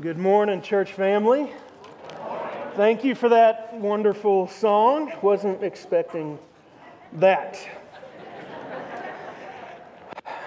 Good 0.00 0.16
morning, 0.16 0.62
church 0.62 0.94
family. 0.94 1.52
Thank 2.74 3.04
you 3.04 3.14
for 3.14 3.28
that 3.28 3.74
wonderful 3.74 4.48
song. 4.48 5.12
Wasn't 5.20 5.62
expecting 5.62 6.38
that. 7.14 7.58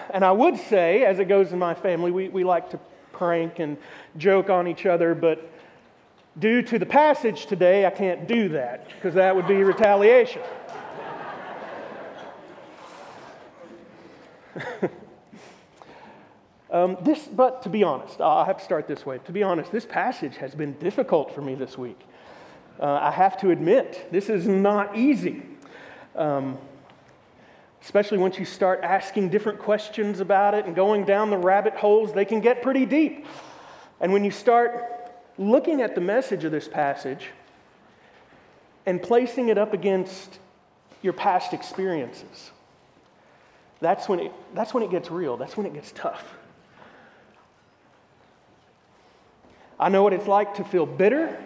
And 0.10 0.26
I 0.26 0.31
would 0.31 0.58
say, 0.58 1.05
as 1.05 1.20
it 1.20 1.26
goes 1.26 1.52
in 1.52 1.60
my 1.60 1.76
family, 1.76 2.10
we, 2.10 2.29
we 2.29 2.44
like 2.44 2.71
to 2.71 2.79
prank 3.12 3.60
and 3.60 3.78
joke 4.18 4.50
on 4.50 4.68
each 4.68 4.88
other, 4.88 5.14
but 5.14 5.48
due 6.40 6.64
to 6.64 6.80
the 6.80 6.88
passage 6.88 7.46
today, 7.46 7.86
I 7.86 7.92
can't 7.92 8.28
do 8.28 8.50
that 8.50 8.88
because 8.88 9.14
that 9.14 9.36
would 9.36 9.48
be 9.48 9.64
retaliation. 9.64 10.42
Um, 16.74 16.98
this, 17.02 17.28
but 17.28 17.62
to 17.64 17.70
be 17.70 17.84
honest, 17.84 18.20
I 18.20 18.46
have 18.46 18.58
to 18.58 18.64
start 18.64 18.88
this 18.88 19.06
way. 19.06 19.20
To 19.25 19.32
be 19.32 19.43
honest, 19.43 19.71
this 19.71 19.86
passage 19.86 20.38
has 20.38 20.56
been 20.56 20.74
difficult 20.80 21.34
for 21.34 21.42
me 21.42 21.54
this 21.54 21.78
week. 21.78 22.00
Uh, 22.80 22.93
I 22.93 23.11
have 23.11 23.39
to 23.42 23.52
admit, 23.52 24.07
this 24.11 24.28
is 24.28 24.47
not 24.47 24.97
easy. 24.97 25.44
Um, 26.16 26.57
especially 27.83 28.18
once 28.18 28.39
you 28.39 28.46
start 28.46 28.80
asking 28.82 29.30
different 29.30 29.60
questions 29.60 30.20
about 30.20 30.56
it 30.56 30.66
and 30.66 30.75
going 30.75 31.06
down 31.06 31.30
the 31.30 31.38
rabbit 31.38 31.75
holes, 31.75 32.11
they 32.11 32.25
can 32.25 32.39
get 32.42 32.64
pretty 32.64 32.88
deep. 32.88 33.28
And 34.02 34.11
when 34.11 34.23
you 34.23 34.31
start 34.31 35.14
looking 35.38 35.80
at 35.80 35.94
the 35.94 36.02
message 36.02 36.44
of 36.44 36.52
this 36.52 36.67
passage 36.67 37.28
and 38.88 39.00
placing 39.00 39.50
it 39.50 39.59
up 39.59 39.73
against 39.73 40.39
your 41.03 41.14
past 41.14 41.53
experiences, 41.53 42.50
that's 43.80 44.09
when 44.09 44.19
it, 44.19 44.31
that's 44.55 44.73
when 44.73 44.81
it 44.81 44.89
gets 44.89 45.11
real. 45.11 45.38
That's 45.38 45.55
when 45.55 45.67
it 45.67 45.73
gets 45.75 45.92
tough. 45.92 46.33
I 49.83 49.89
know 49.89 50.02
what 50.02 50.14
it's 50.14 50.28
like 50.28 50.55
to 50.55 50.64
feel 50.64 50.86
bitter. 50.86 51.38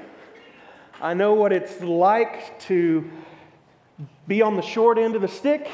I 1.02 1.16
know 1.16 1.34
what 1.34 1.52
it's 1.52 1.81
like 1.81 2.59
to 2.67 3.09
be 4.28 4.44
on 4.44 4.56
the 4.56 4.62
short 4.62 5.00
end 5.00 5.16
of 5.16 5.23
the 5.23 5.28
stick. 5.28 5.67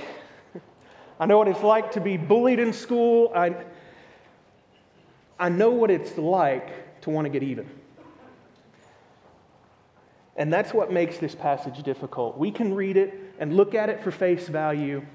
I 1.20 1.26
know 1.26 1.38
what 1.38 1.50
it's 1.50 1.62
like 1.62 1.92
to 1.92 2.00
be 2.00 2.16
bullied 2.16 2.60
in 2.60 2.72
school. 2.72 3.34
I, 3.36 3.54
I 5.38 5.50
know 5.50 5.72
what 5.72 5.92
it's 5.92 6.18
like 6.18 7.02
to 7.02 7.10
want 7.10 7.26
to 7.26 7.30
get 7.30 7.44
even. 7.44 7.70
And 10.38 10.52
that's 10.52 10.74
what 10.74 10.90
makes 10.90 11.18
this 11.18 11.36
passage 11.36 11.84
difficult. 11.84 12.38
We 12.38 12.50
can 12.50 12.74
read 12.74 12.96
it 12.96 13.14
and 13.40 13.58
look 13.58 13.76
at 13.76 13.90
it 13.90 14.02
for 14.02 14.10
face 14.10 14.48
value 14.48 15.06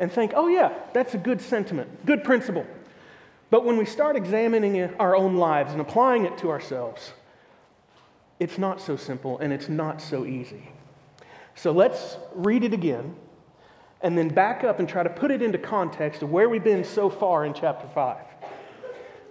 and 0.00 0.10
think, 0.10 0.32
oh, 0.34 0.48
yeah, 0.48 0.72
that's 0.92 1.14
a 1.14 1.18
good 1.18 1.40
sentiment, 1.40 2.04
good 2.04 2.24
principle. 2.24 2.66
But 3.50 3.64
when 3.64 3.76
we 3.76 3.84
start 3.84 4.16
examining 4.16 4.82
our 5.00 5.16
own 5.16 5.36
lives 5.36 5.72
and 5.72 5.80
applying 5.80 6.24
it 6.24 6.38
to 6.38 6.50
ourselves, 6.50 7.12
it's 8.38 8.58
not 8.58 8.80
so 8.80 8.96
simple 8.96 9.38
and 9.38 9.52
it's 9.52 9.68
not 9.68 10.00
so 10.00 10.24
easy. 10.24 10.70
So 11.56 11.72
let's 11.72 12.16
read 12.34 12.64
it 12.64 12.72
again 12.72 13.16
and 14.02 14.16
then 14.16 14.28
back 14.28 14.64
up 14.64 14.78
and 14.78 14.88
try 14.88 15.02
to 15.02 15.10
put 15.10 15.30
it 15.30 15.42
into 15.42 15.58
context 15.58 16.22
of 16.22 16.30
where 16.30 16.48
we've 16.48 16.64
been 16.64 16.84
so 16.84 17.10
far 17.10 17.44
in 17.44 17.52
chapter 17.52 17.86
5. 17.88 18.16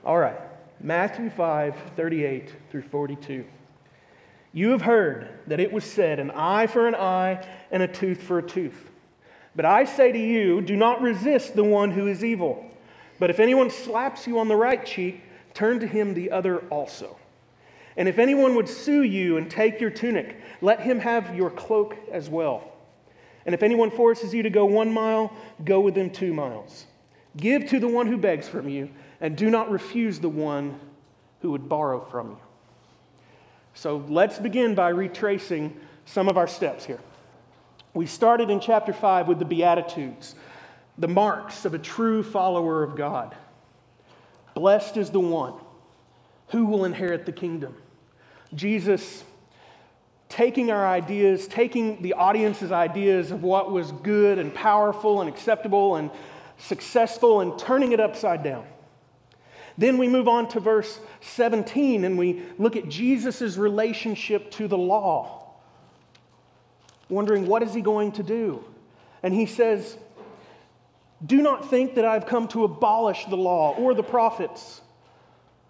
All 0.05 0.17
right, 0.17 0.39
Matthew 0.79 1.29
5 1.29 1.75
38 1.95 2.53
through 2.69 2.83
42. 2.83 3.45
You 4.51 4.71
have 4.71 4.81
heard 4.81 5.29
that 5.47 5.59
it 5.59 5.71
was 5.71 5.83
said, 5.83 6.19
an 6.19 6.31
eye 6.31 6.67
for 6.67 6.87
an 6.87 6.95
eye 6.95 7.47
and 7.71 7.83
a 7.83 7.87
tooth 7.87 8.21
for 8.21 8.39
a 8.39 8.43
tooth. 8.43 8.89
But 9.55 9.65
I 9.65 9.85
say 9.85 10.11
to 10.11 10.19
you, 10.19 10.61
do 10.61 10.75
not 10.75 11.01
resist 11.01 11.55
the 11.55 11.63
one 11.63 11.91
who 11.91 12.07
is 12.07 12.23
evil. 12.23 12.68
But 13.19 13.29
if 13.29 13.39
anyone 13.39 13.69
slaps 13.69 14.25
you 14.25 14.39
on 14.39 14.47
the 14.47 14.55
right 14.55 14.83
cheek, 14.85 15.21
turn 15.53 15.79
to 15.81 15.87
him 15.87 16.13
the 16.13 16.31
other 16.31 16.59
also. 16.69 17.17
And 17.97 18.07
if 18.07 18.17
anyone 18.17 18.55
would 18.55 18.69
sue 18.69 19.03
you 19.03 19.37
and 19.37 19.51
take 19.51 19.81
your 19.81 19.89
tunic, 19.89 20.37
let 20.61 20.79
him 20.79 20.99
have 20.99 21.35
your 21.35 21.49
cloak 21.49 21.97
as 22.11 22.29
well. 22.29 22.71
And 23.45 23.53
if 23.53 23.61
anyone 23.61 23.91
forces 23.91 24.33
you 24.33 24.43
to 24.43 24.49
go 24.49 24.65
one 24.65 24.93
mile, 24.93 25.33
go 25.65 25.81
with 25.81 25.95
them 25.95 26.09
two 26.09 26.33
miles. 26.33 26.85
Give 27.35 27.65
to 27.67 27.79
the 27.79 27.87
one 27.87 28.07
who 28.07 28.17
begs 28.17 28.47
from 28.47 28.69
you, 28.69 28.89
and 29.19 29.35
do 29.35 29.49
not 29.49 29.69
refuse 29.69 30.19
the 30.19 30.29
one 30.29 30.79
who 31.41 31.51
would 31.51 31.67
borrow 31.67 32.05
from 32.05 32.31
you. 32.31 32.37
So 33.73 34.05
let's 34.07 34.39
begin 34.39 34.75
by 34.75 34.89
retracing 34.89 35.77
some 36.05 36.27
of 36.27 36.37
our 36.37 36.47
steps 36.47 36.85
here. 36.85 36.99
We 37.93 38.05
started 38.05 38.49
in 38.49 38.59
chapter 38.59 38.93
5 38.93 39.27
with 39.27 39.39
the 39.39 39.45
Beatitudes 39.45 40.35
the 40.99 41.07
marks 41.07 41.65
of 41.65 41.73
a 41.73 41.79
true 41.79 42.21
follower 42.21 42.83
of 42.83 42.95
God. 42.95 43.35
Blessed 44.53 44.97
is 44.97 45.09
the 45.09 45.19
one 45.19 45.53
who 46.49 46.65
will 46.65 46.85
inherit 46.85 47.25
the 47.25 47.31
kingdom. 47.31 47.75
Jesus 48.53 49.23
taking 50.27 50.69
our 50.69 50.85
ideas, 50.85 51.47
taking 51.47 52.01
the 52.01 52.13
audience's 52.13 52.71
ideas 52.71 53.31
of 53.31 53.41
what 53.41 53.71
was 53.71 53.91
good 53.91 54.37
and 54.37 54.53
powerful 54.53 55.21
and 55.21 55.29
acceptable 55.29 55.95
and 55.95 56.11
successful, 56.57 57.39
and 57.39 57.57
turning 57.57 57.93
it 57.93 57.99
upside 57.99 58.43
down. 58.43 58.65
Then 59.77 59.97
we 59.97 60.09
move 60.09 60.27
on 60.27 60.49
to 60.49 60.59
verse 60.59 60.99
17 61.21 62.03
and 62.03 62.17
we 62.17 62.43
look 62.57 62.75
at 62.75 62.89
Jesus' 62.89 63.55
relationship 63.55 64.51
to 64.51 64.67
the 64.67 64.77
law, 64.77 65.53
wondering 67.07 67.47
what 67.47 67.63
is 67.63 67.73
he 67.73 67.81
going 67.81 68.11
to 68.13 68.23
do? 68.23 68.63
And 69.23 69.33
he 69.33 69.45
says, 69.45 69.97
do 71.25 71.41
not 71.41 71.69
think 71.69 71.95
that 71.95 72.05
I 72.05 72.13
have 72.13 72.25
come 72.25 72.47
to 72.49 72.63
abolish 72.63 73.25
the 73.25 73.35
law 73.35 73.75
or 73.75 73.93
the 73.93 74.03
prophets. 74.03 74.81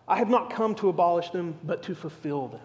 I 0.07 0.17
have 0.17 0.29
not 0.29 0.51
come 0.51 0.75
to 0.75 0.89
abolish 0.89 1.29
them, 1.31 1.57
but 1.63 1.83
to 1.83 1.95
fulfill 1.95 2.47
them. 2.47 2.61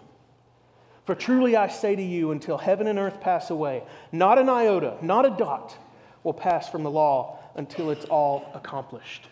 For 1.05 1.15
truly 1.15 1.55
I 1.55 1.67
say 1.67 1.95
to 1.95 2.01
you, 2.01 2.31
until 2.31 2.57
heaven 2.57 2.87
and 2.87 2.97
earth 2.97 3.21
pass 3.21 3.49
away, 3.49 3.83
not 4.11 4.37
an 4.37 4.49
iota, 4.49 4.97
not 5.01 5.25
a 5.25 5.29
dot 5.29 5.77
will 6.23 6.33
pass 6.33 6.69
from 6.69 6.83
the 6.83 6.89
law 6.89 7.39
until 7.55 7.91
it's 7.91 8.05
all 8.05 8.49
accomplished. 8.53 9.27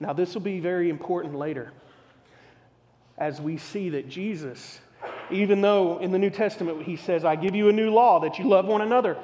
Now, 0.00 0.12
this 0.12 0.34
will 0.34 0.42
be 0.42 0.60
very 0.60 0.90
important 0.90 1.34
later 1.34 1.72
as 3.16 3.40
we 3.40 3.56
see 3.56 3.90
that 3.90 4.08
Jesus, 4.08 4.80
even 5.30 5.60
though 5.60 5.98
in 5.98 6.12
the 6.12 6.18
New 6.18 6.30
Testament 6.30 6.82
he 6.82 6.96
says, 6.96 7.24
I 7.24 7.36
give 7.36 7.54
you 7.54 7.68
a 7.68 7.72
new 7.72 7.90
law 7.90 8.20
that 8.20 8.38
you 8.38 8.46
love 8.46 8.66
one 8.66 8.82
another, 8.82 9.16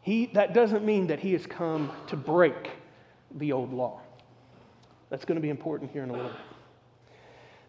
he, 0.00 0.26
that 0.26 0.54
doesn't 0.54 0.84
mean 0.84 1.08
that 1.08 1.20
he 1.20 1.32
has 1.32 1.46
come 1.46 1.92
to 2.06 2.16
break 2.16 2.70
the 3.34 3.52
old 3.52 3.72
law. 3.72 4.00
That's 5.10 5.24
going 5.24 5.36
to 5.36 5.42
be 5.42 5.50
important 5.50 5.90
here 5.90 6.02
in 6.02 6.10
a 6.10 6.12
little 6.12 6.28
bit. 6.28 6.38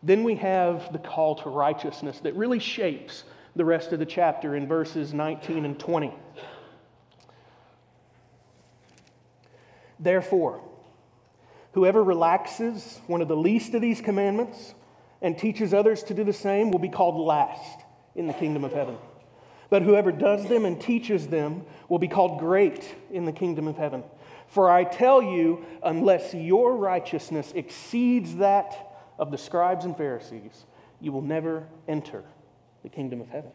Then 0.03 0.23
we 0.23 0.35
have 0.35 0.91
the 0.91 0.99
call 0.99 1.35
to 1.35 1.49
righteousness 1.49 2.19
that 2.19 2.35
really 2.35 2.59
shapes 2.59 3.23
the 3.55 3.65
rest 3.65 3.91
of 3.91 3.99
the 3.99 4.05
chapter 4.05 4.55
in 4.55 4.67
verses 4.67 5.13
19 5.13 5.65
and 5.65 5.79
20. 5.79 6.13
Therefore, 9.99 10.61
whoever 11.73 12.03
relaxes 12.03 12.99
one 13.07 13.21
of 13.21 13.27
the 13.27 13.35
least 13.35 13.75
of 13.75 13.81
these 13.81 14.01
commandments 14.01 14.73
and 15.21 15.37
teaches 15.37 15.73
others 15.73 16.01
to 16.03 16.13
do 16.13 16.23
the 16.23 16.33
same 16.33 16.71
will 16.71 16.79
be 16.79 16.89
called 16.89 17.15
last 17.15 17.81
in 18.15 18.25
the 18.25 18.33
kingdom 18.33 18.63
of 18.63 18.73
heaven. 18.73 18.97
But 19.69 19.83
whoever 19.83 20.11
does 20.11 20.47
them 20.49 20.65
and 20.65 20.81
teaches 20.81 21.27
them 21.27 21.65
will 21.87 21.99
be 21.99 22.07
called 22.07 22.39
great 22.39 22.95
in 23.11 23.25
the 23.25 23.31
kingdom 23.31 23.67
of 23.67 23.77
heaven. 23.77 24.03
For 24.51 24.69
I 24.69 24.83
tell 24.83 25.23
you, 25.23 25.65
unless 25.81 26.33
your 26.33 26.75
righteousness 26.75 27.53
exceeds 27.55 28.35
that 28.35 28.97
of 29.17 29.31
the 29.31 29.37
scribes 29.37 29.85
and 29.85 29.95
Pharisees, 29.95 30.65
you 30.99 31.13
will 31.13 31.21
never 31.21 31.65
enter 31.87 32.25
the 32.83 32.89
kingdom 32.89 33.21
of 33.21 33.29
heaven. 33.29 33.51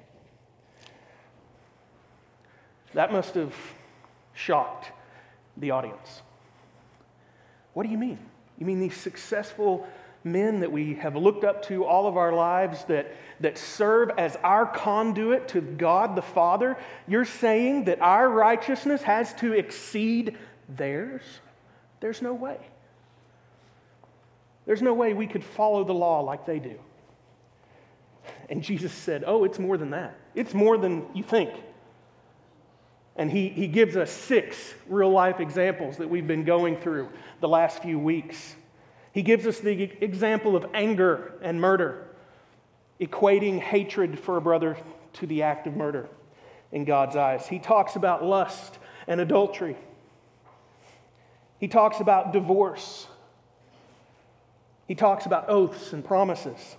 That 2.94 3.12
must 3.12 3.34
have 3.34 3.54
shocked 4.32 4.90
the 5.58 5.70
audience. 5.70 6.22
What 7.74 7.82
do 7.82 7.90
you 7.90 7.98
mean? 7.98 8.18
You 8.58 8.64
mean 8.64 8.80
these 8.80 8.96
successful 8.96 9.86
men 10.24 10.60
that 10.60 10.72
we 10.72 10.94
have 10.94 11.14
looked 11.14 11.44
up 11.44 11.62
to 11.66 11.84
all 11.84 12.08
of 12.08 12.16
our 12.16 12.32
lives 12.32 12.87
that, 12.87 13.14
that 13.40 13.58
serve 13.58 14.12
as 14.16 14.34
our 14.42 14.64
conduit 14.64 15.49
to 15.49 15.60
God 15.60 16.16
the 16.16 16.22
Father? 16.22 16.78
You're 17.06 17.26
saying 17.26 17.84
that 17.84 18.00
our 18.00 18.31
righteousness 18.31 19.02
has 19.02 19.34
to 19.34 19.52
exceed 19.52 20.38
theirs? 20.68 21.22
There's 22.00 22.22
no 22.22 22.34
way. 22.34 22.58
There's 24.66 24.82
no 24.82 24.94
way 24.94 25.14
we 25.14 25.26
could 25.26 25.44
follow 25.44 25.84
the 25.84 25.94
law 25.94 26.20
like 26.20 26.44
they 26.44 26.58
do. 26.58 26.78
And 28.48 28.62
Jesus 28.62 28.92
said, 28.92 29.24
Oh, 29.26 29.44
it's 29.44 29.58
more 29.58 29.76
than 29.76 29.90
that. 29.90 30.18
It's 30.34 30.54
more 30.54 30.76
than 30.76 31.06
you 31.14 31.22
think. 31.22 31.50
And 33.16 33.30
he, 33.30 33.48
he 33.48 33.66
gives 33.66 33.96
us 33.96 34.10
six 34.10 34.74
real 34.88 35.10
life 35.10 35.40
examples 35.40 35.96
that 35.96 36.08
we've 36.08 36.26
been 36.26 36.44
going 36.44 36.76
through 36.76 37.08
the 37.40 37.48
last 37.48 37.82
few 37.82 37.98
weeks. 37.98 38.56
He 39.12 39.22
gives 39.22 39.46
us 39.46 39.60
the 39.60 40.04
example 40.04 40.54
of 40.54 40.66
anger 40.74 41.32
and 41.40 41.58
murder, 41.58 42.08
equating 43.00 43.58
hatred 43.58 44.18
for 44.18 44.36
a 44.36 44.40
brother 44.40 44.76
to 45.14 45.26
the 45.26 45.42
act 45.42 45.66
of 45.66 45.74
murder 45.74 46.08
in 46.72 46.84
God's 46.84 47.16
eyes. 47.16 47.46
He 47.46 47.58
talks 47.58 47.96
about 47.96 48.22
lust 48.22 48.78
and 49.06 49.20
adultery. 49.20 49.76
He 51.58 51.69
talks 51.69 52.00
about 52.00 52.32
divorce. 52.32 53.06
He 54.87 54.94
talks 54.94 55.26
about 55.26 55.49
oaths 55.49 55.93
and 55.93 56.05
promises. 56.05 56.76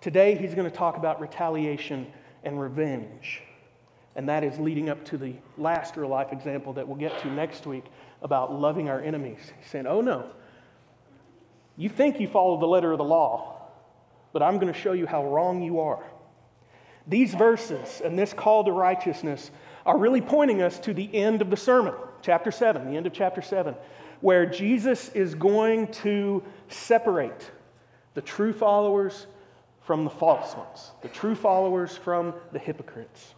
Today, 0.00 0.36
he's 0.36 0.54
going 0.54 0.70
to 0.70 0.76
talk 0.76 0.96
about 0.96 1.20
retaliation 1.20 2.06
and 2.42 2.60
revenge. 2.60 3.42
And 4.16 4.28
that 4.28 4.44
is 4.44 4.58
leading 4.58 4.88
up 4.88 5.04
to 5.06 5.18
the 5.18 5.34
last 5.58 5.96
real 5.96 6.08
life 6.08 6.32
example 6.32 6.74
that 6.74 6.86
we'll 6.86 6.98
get 6.98 7.18
to 7.22 7.30
next 7.30 7.66
week 7.66 7.84
about 8.22 8.52
loving 8.52 8.88
our 8.88 9.00
enemies. 9.00 9.38
He's 9.60 9.70
saying, 9.70 9.86
Oh 9.86 10.00
no, 10.00 10.30
you 11.76 11.88
think 11.88 12.20
you 12.20 12.28
follow 12.28 12.60
the 12.60 12.66
letter 12.66 12.92
of 12.92 12.98
the 12.98 13.04
law, 13.04 13.62
but 14.32 14.42
I'm 14.42 14.58
going 14.58 14.72
to 14.72 14.78
show 14.78 14.92
you 14.92 15.06
how 15.06 15.26
wrong 15.26 15.62
you 15.62 15.80
are. 15.80 16.04
These 17.06 17.34
verses 17.34 18.00
and 18.04 18.18
this 18.18 18.32
call 18.32 18.64
to 18.64 18.72
righteousness 18.72 19.50
are 19.84 19.98
really 19.98 20.20
pointing 20.20 20.62
us 20.62 20.78
to 20.80 20.94
the 20.94 21.12
end 21.14 21.42
of 21.42 21.50
the 21.50 21.56
sermon, 21.56 21.94
chapter 22.24 22.50
7, 22.50 22.90
the 22.90 22.96
end 22.96 23.06
of 23.06 23.12
chapter 23.12 23.42
7, 23.42 23.74
where 24.20 24.46
Jesus 24.46 25.10
is 25.10 25.34
going 25.34 25.88
to 25.88 26.42
separate 26.68 27.50
the 28.14 28.22
true 28.22 28.52
followers 28.52 29.26
from 29.82 30.04
the 30.04 30.10
false 30.10 30.56
ones, 30.56 30.92
the 31.02 31.08
true 31.08 31.34
followers 31.34 31.96
from 31.96 32.32
the 32.52 32.58
hypocrites. 32.58 33.34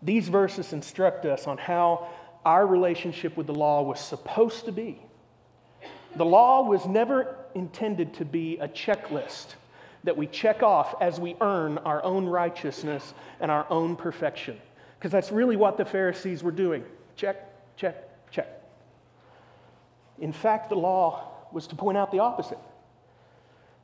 These 0.00 0.28
verses 0.28 0.72
instruct 0.72 1.26
us 1.26 1.46
on 1.46 1.58
how 1.58 2.08
our 2.44 2.66
relationship 2.66 3.36
with 3.36 3.46
the 3.46 3.54
law 3.54 3.82
was 3.82 4.00
supposed 4.00 4.64
to 4.64 4.72
be. 4.72 5.02
The 6.16 6.24
law 6.24 6.62
was 6.62 6.86
never 6.86 7.36
intended 7.54 8.14
to 8.14 8.24
be 8.24 8.56
a 8.58 8.68
checklist 8.68 9.56
that 10.04 10.16
we 10.16 10.26
check 10.26 10.62
off 10.62 10.94
as 11.02 11.20
we 11.20 11.36
earn 11.42 11.76
our 11.78 12.02
own 12.02 12.24
righteousness 12.24 13.12
and 13.40 13.50
our 13.50 13.66
own 13.68 13.96
perfection. 13.96 14.56
Because 14.98 15.12
that's 15.12 15.30
really 15.30 15.56
what 15.56 15.76
the 15.76 15.84
Pharisees 15.84 16.42
were 16.42 16.52
doing 16.52 16.84
check, 17.18 17.47
check, 17.78 18.30
check. 18.30 18.48
In 20.18 20.32
fact, 20.32 20.68
the 20.68 20.74
law 20.74 21.30
was 21.52 21.68
to 21.68 21.76
point 21.76 21.96
out 21.96 22.10
the 22.10 22.18
opposite 22.18 22.58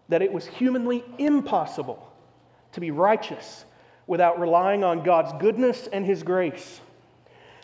that 0.09 0.21
it 0.21 0.33
was 0.33 0.47
humanly 0.47 1.03
impossible 1.17 2.13
to 2.73 2.81
be 2.81 2.91
righteous 2.91 3.65
without 4.07 4.39
relying 4.39 4.85
on 4.85 5.03
God's 5.03 5.33
goodness 5.41 5.89
and 5.91 6.05
His 6.05 6.23
grace. 6.23 6.81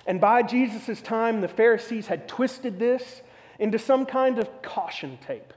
And 0.07 0.21
by 0.21 0.43
Jesus' 0.43 1.03
time, 1.03 1.43
the 1.43 1.49
Pharisees 1.49 2.07
had 2.07 2.29
twisted 2.29 2.79
this 2.79 3.21
into 3.59 3.79
some 3.79 4.07
kind 4.07 4.39
of 4.39 4.63
caution 4.63 5.19
tape. 5.27 5.53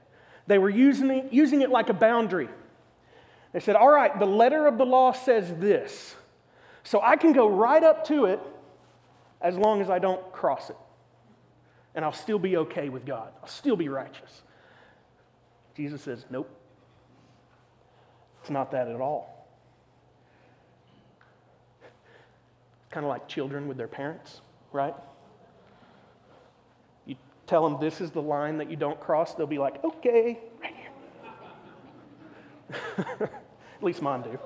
They 0.46 0.58
were 0.58 0.68
using 0.68 1.08
it, 1.10 1.32
using 1.32 1.62
it 1.62 1.70
like 1.70 1.88
a 1.88 1.94
boundary. 1.94 2.50
They 3.52 3.60
said, 3.60 3.76
All 3.76 3.88
right, 3.88 4.18
the 4.18 4.26
letter 4.26 4.66
of 4.66 4.76
the 4.76 4.84
law 4.84 5.12
says 5.12 5.54
this, 5.54 6.16
so 6.82 7.00
I 7.00 7.16
can 7.16 7.32
go 7.32 7.48
right 7.48 7.82
up 7.82 8.06
to 8.08 8.26
it 8.26 8.40
as 9.44 9.56
long 9.56 9.80
as 9.82 9.90
I 9.90 10.00
don't 10.00 10.32
cross 10.32 10.70
it. 10.70 10.76
And 11.94 12.04
I'll 12.04 12.12
still 12.12 12.40
be 12.40 12.56
okay 12.56 12.88
with 12.88 13.06
God, 13.06 13.30
I'll 13.40 13.48
still 13.48 13.76
be 13.76 13.88
righteous. 13.88 14.42
Jesus 15.76 16.02
says, 16.02 16.24
Nope. 16.30 16.50
It's 18.40 18.50
not 18.50 18.72
that 18.72 18.88
at 18.88 19.00
all. 19.00 19.46
Kind 22.90 23.06
of 23.06 23.10
like 23.10 23.26
children 23.26 23.68
with 23.68 23.76
their 23.78 23.88
parents, 23.88 24.40
right? 24.70 24.94
You 27.06 27.16
tell 27.46 27.66
them 27.68 27.80
this 27.80 28.02
is 28.02 28.10
the 28.10 28.20
line 28.20 28.58
that 28.58 28.70
you 28.70 28.76
don't 28.76 29.00
cross, 29.00 29.34
they'll 29.34 29.46
be 29.46 29.58
like, 29.58 29.82
okay, 29.82 30.38
right 30.60 30.74
here. 32.68 33.30
At 33.78 33.82
least 33.82 34.02
mine 34.02 34.22
do. 34.22 34.38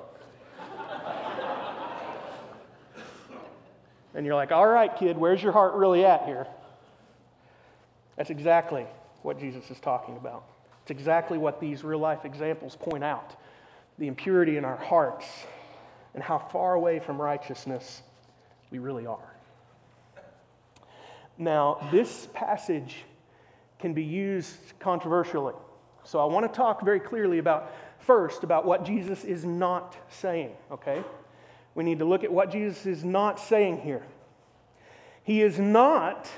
And 4.13 4.25
you're 4.25 4.35
like, 4.35 4.51
all 4.51 4.67
right, 4.67 4.95
kid, 4.95 5.17
where's 5.17 5.41
your 5.41 5.51
heart 5.51 5.73
really 5.75 6.05
at 6.05 6.25
here? 6.25 6.47
That's 8.17 8.29
exactly 8.29 8.85
what 9.21 9.39
Jesus 9.39 9.69
is 9.69 9.79
talking 9.79 10.17
about. 10.17 10.43
It's 10.81 10.91
exactly 10.91 11.37
what 11.37 11.59
these 11.59 11.83
real 11.83 11.99
life 11.99 12.25
examples 12.25 12.75
point 12.75 13.03
out 13.03 13.35
the 13.97 14.07
impurity 14.07 14.57
in 14.57 14.65
our 14.65 14.77
hearts 14.77 15.25
and 16.13 16.23
how 16.23 16.39
far 16.39 16.73
away 16.73 16.99
from 16.99 17.21
righteousness 17.21 18.01
we 18.71 18.79
really 18.79 19.05
are. 19.05 19.33
Now, 21.37 21.87
this 21.91 22.27
passage 22.33 23.03
can 23.79 23.93
be 23.93 24.03
used 24.03 24.57
controversially. 24.79 25.53
So 26.03 26.19
I 26.19 26.25
want 26.25 26.51
to 26.51 26.55
talk 26.55 26.83
very 26.83 26.99
clearly 26.99 27.37
about 27.37 27.71
first 27.99 28.43
about 28.43 28.65
what 28.65 28.83
Jesus 28.83 29.23
is 29.23 29.45
not 29.45 29.95
saying, 30.09 30.51
okay? 30.71 31.03
We 31.79 31.85
need 31.85 31.99
to 31.99 32.05
look 32.05 32.25
at 32.25 32.33
what 32.33 32.51
Jesus 32.51 32.85
is 32.85 33.05
not 33.05 33.39
saying 33.39 33.79
here. 33.79 34.03
He 35.23 35.41
is 35.41 35.57
not 35.57 36.29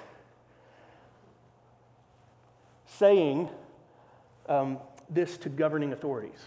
saying 2.85 3.49
um, 4.47 4.77
this 5.09 5.38
to 5.38 5.49
governing 5.49 5.93
authorities. 5.93 6.38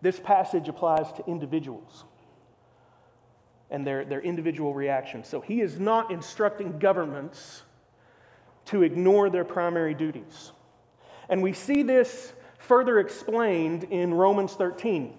This 0.00 0.18
passage 0.18 0.70
applies 0.70 1.12
to 1.12 1.26
individuals 1.26 2.04
and 3.70 3.86
their, 3.86 4.06
their 4.06 4.22
individual 4.22 4.72
reactions. 4.72 5.28
So 5.28 5.42
he 5.42 5.60
is 5.60 5.78
not 5.78 6.10
instructing 6.10 6.78
governments 6.78 7.64
to 8.64 8.82
ignore 8.82 9.28
their 9.28 9.44
primary 9.44 9.92
duties. 9.92 10.52
And 11.28 11.42
we 11.42 11.52
see 11.52 11.82
this 11.82 12.32
further 12.56 12.98
explained 12.98 13.84
in 13.84 14.14
Romans 14.14 14.54
13. 14.54 15.18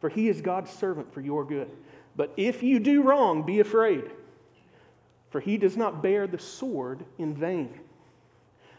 For 0.00 0.08
he 0.08 0.28
is 0.28 0.40
God's 0.40 0.70
servant 0.70 1.12
for 1.12 1.20
your 1.20 1.44
good. 1.44 1.70
But 2.16 2.32
if 2.36 2.62
you 2.62 2.78
do 2.78 3.02
wrong, 3.02 3.42
be 3.42 3.60
afraid, 3.60 4.04
for 5.30 5.40
he 5.40 5.58
does 5.58 5.76
not 5.76 6.02
bear 6.02 6.26
the 6.26 6.38
sword 6.38 7.04
in 7.18 7.34
vain. 7.34 7.80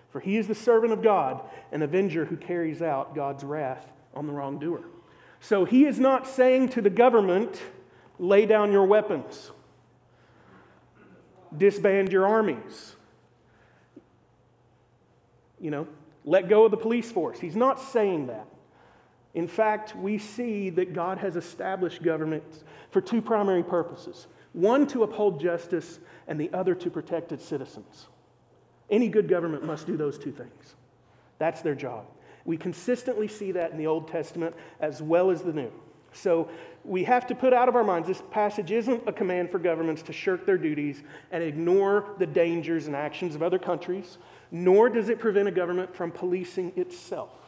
For 0.09 0.19
he 0.19 0.37
is 0.37 0.47
the 0.47 0.55
servant 0.55 0.93
of 0.93 1.03
God, 1.03 1.41
an 1.71 1.81
avenger 1.81 2.25
who 2.25 2.37
carries 2.37 2.81
out 2.81 3.13
God's 3.13 3.43
wrath 3.43 3.85
on 4.15 4.25
the 4.25 4.33
wrongdoer. 4.33 4.83
So 5.39 5.65
he 5.65 5.85
is 5.85 5.99
not 5.99 6.27
saying 6.27 6.69
to 6.69 6.81
the 6.81 6.89
government, 6.89 7.61
lay 8.17 8.45
down 8.45 8.71
your 8.71 8.85
weapons, 8.85 9.51
disband 11.55 12.11
your 12.11 12.25
armies, 12.25 12.95
you 15.59 15.71
know, 15.71 15.87
let 16.25 16.49
go 16.49 16.65
of 16.65 16.71
the 16.71 16.77
police 16.77 17.11
force. 17.11 17.39
He's 17.39 17.55
not 17.55 17.79
saying 17.79 18.27
that. 18.27 18.47
In 19.33 19.47
fact, 19.47 19.95
we 19.95 20.17
see 20.17 20.69
that 20.71 20.93
God 20.93 21.17
has 21.19 21.35
established 21.35 22.01
governments 22.01 22.63
for 22.91 23.01
two 23.01 23.21
primary 23.21 23.63
purposes 23.63 24.27
one 24.53 24.87
to 24.87 25.03
uphold 25.03 25.39
justice, 25.39 25.99
and 26.27 26.39
the 26.39 26.51
other 26.51 26.73
to 26.73 26.89
protect 26.89 27.31
its 27.31 27.45
citizens. 27.45 28.07
Any 28.89 29.07
good 29.07 29.27
government 29.27 29.63
must 29.63 29.85
do 29.85 29.95
those 29.95 30.17
two 30.17 30.31
things. 30.31 30.75
That's 31.37 31.61
their 31.61 31.75
job. 31.75 32.05
We 32.43 32.57
consistently 32.57 33.27
see 33.27 33.51
that 33.51 33.71
in 33.71 33.77
the 33.77 33.87
Old 33.87 34.07
Testament 34.07 34.55
as 34.79 35.01
well 35.01 35.29
as 35.29 35.41
the 35.41 35.53
New. 35.53 35.71
So 36.13 36.49
we 36.83 37.03
have 37.03 37.27
to 37.27 37.35
put 37.35 37.53
out 37.53 37.69
of 37.69 37.75
our 37.75 37.83
minds 37.83 38.07
this 38.07 38.23
passage 38.31 38.71
isn't 38.71 39.03
a 39.07 39.13
command 39.13 39.51
for 39.51 39.59
governments 39.59 40.01
to 40.03 40.13
shirk 40.13 40.45
their 40.45 40.57
duties 40.57 41.03
and 41.31 41.43
ignore 41.43 42.15
the 42.17 42.25
dangers 42.25 42.87
and 42.87 42.95
actions 42.95 43.35
of 43.35 43.43
other 43.43 43.59
countries, 43.59 44.17
nor 44.49 44.89
does 44.89 45.09
it 45.09 45.19
prevent 45.19 45.47
a 45.47 45.51
government 45.51 45.93
from 45.93 46.11
policing 46.11 46.71
itself. 46.75 47.46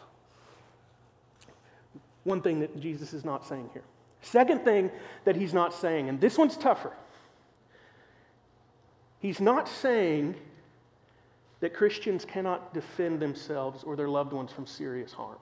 One 2.24 2.42
thing 2.42 2.60
that 2.60 2.80
Jesus 2.80 3.14
is 3.14 3.24
not 3.24 3.48
saying 3.48 3.70
here. 3.74 3.84
Second 4.22 4.64
thing 4.66 4.92
that 5.24 5.36
he's 5.36 5.54
not 5.54 5.74
saying, 5.74 6.10
and 6.10 6.20
this 6.20 6.38
one's 6.38 6.58
tougher. 6.58 6.92
He's 9.20 9.40
not 9.40 9.68
saying 9.68 10.36
that 11.60 11.74
Christians 11.74 12.26
cannot 12.26 12.74
defend 12.74 13.20
themselves 13.20 13.84
or 13.84 13.96
their 13.96 14.08
loved 14.08 14.34
ones 14.34 14.52
from 14.52 14.66
serious 14.66 15.12
harm. 15.12 15.38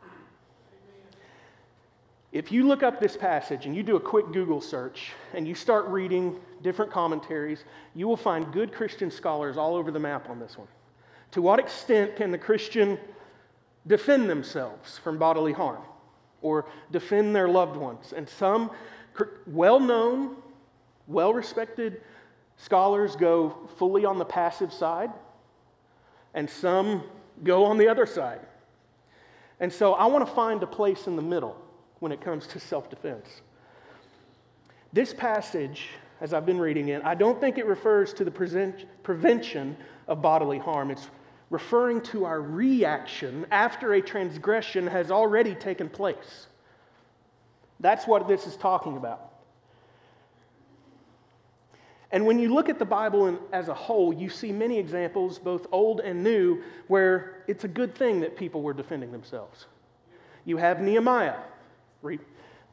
If 2.32 2.52
you 2.52 2.68
look 2.68 2.84
up 2.84 3.00
this 3.00 3.16
passage 3.16 3.66
and 3.66 3.76
you 3.76 3.84
do 3.84 3.96
a 3.96 4.00
quick 4.00 4.32
Google 4.32 4.62
search 4.62 5.14
and 5.34 5.48
you 5.48 5.56
start 5.56 5.88
reading 5.88 6.40
different 6.62 6.92
commentaries, 6.92 7.64
you 7.96 8.08
will 8.08 8.18
find 8.18 8.52
good 8.52 8.74
Christian 8.74 9.10
scholars 9.10 9.58
all 9.58 9.76
over 9.76 9.92
the 9.92 10.00
map 10.00 10.30
on 10.30 10.40
this 10.40 10.58
one. 10.58 10.68
To 11.32 11.42
what 11.42 11.60
extent 11.60 12.16
can 12.16 12.32
the 12.32 12.38
Christian 12.38 13.00
defend 13.86 14.30
themselves 14.30 14.98
from 14.98 15.18
bodily 15.18 15.54
harm 15.54 15.82
or 16.42 16.66
defend 16.92 17.36
their 17.36 17.48
loved 17.48 17.76
ones? 17.76 18.14
And 18.16 18.28
some 18.28 18.72
well 19.46 19.80
known, 19.80 20.36
well 21.08 21.34
respected 21.34 22.02
scholars 22.58 23.16
go 23.16 23.56
fully 23.78 24.06
on 24.06 24.18
the 24.18 24.26
passive 24.26 24.74
side 24.74 25.12
and 26.34 26.50
some 26.50 27.04
go 27.44 27.66
on 27.66 27.78
the 27.78 27.88
other 27.88 28.06
side. 28.06 28.42
And 29.60 29.72
so 29.72 29.94
I 29.94 30.06
want 30.06 30.28
to 30.28 30.34
find 30.34 30.62
a 30.62 30.68
place 30.68 31.08
in 31.08 31.16
the 31.16 31.22
middle 31.22 31.60
when 32.00 32.12
it 32.12 32.22
comes 32.22 32.46
to 32.48 32.60
self 32.60 32.90
defense. 32.90 33.42
This 34.94 35.14
passage, 35.14 35.90
as 36.22 36.34
I've 36.34 36.46
been 36.46 36.60
reading 36.60 36.90
it, 36.90 37.04
I 37.04 37.16
don't 37.16 37.40
think 37.42 37.58
it 37.58 37.66
refers 37.66 38.14
to 38.14 38.24
the 38.24 38.32
prevention 39.04 39.76
of 40.08 40.22
bodily 40.22 40.60
harm. 40.60 40.92
It's 40.92 41.10
referring 41.50 42.02
to 42.02 42.26
our 42.26 42.42
reaction 42.42 43.46
after 43.52 43.94
a 43.94 44.02
transgression 44.02 44.86
has 44.88 45.12
already 45.12 45.56
taken 45.56 45.90
place. 45.90 46.48
That's 47.80 48.08
what 48.08 48.28
this 48.28 48.48
is 48.48 48.56
talking 48.58 48.98
about. 48.98 49.34
And 52.12 52.26
when 52.26 52.40
you 52.40 52.54
look 52.54 52.70
at 52.70 52.80
the 52.80 52.86
Bible 52.86 53.38
as 53.52 53.68
a 53.68 53.74
whole, 53.74 54.14
you 54.14 54.30
see 54.30 54.52
many 54.52 54.78
examples, 54.80 55.40
both 55.40 55.68
old 55.72 56.00
and 56.00 56.24
new, 56.24 56.64
where 56.88 57.44
it's 57.48 57.66
a 57.66 57.68
good 57.68 57.94
thing 57.96 58.22
that 58.22 58.38
people 58.38 58.62
were 58.62 58.74
defending 58.74 59.12
themselves. 59.12 59.66
You 60.46 60.58
have 60.58 60.80
Nehemiah, 60.80 61.36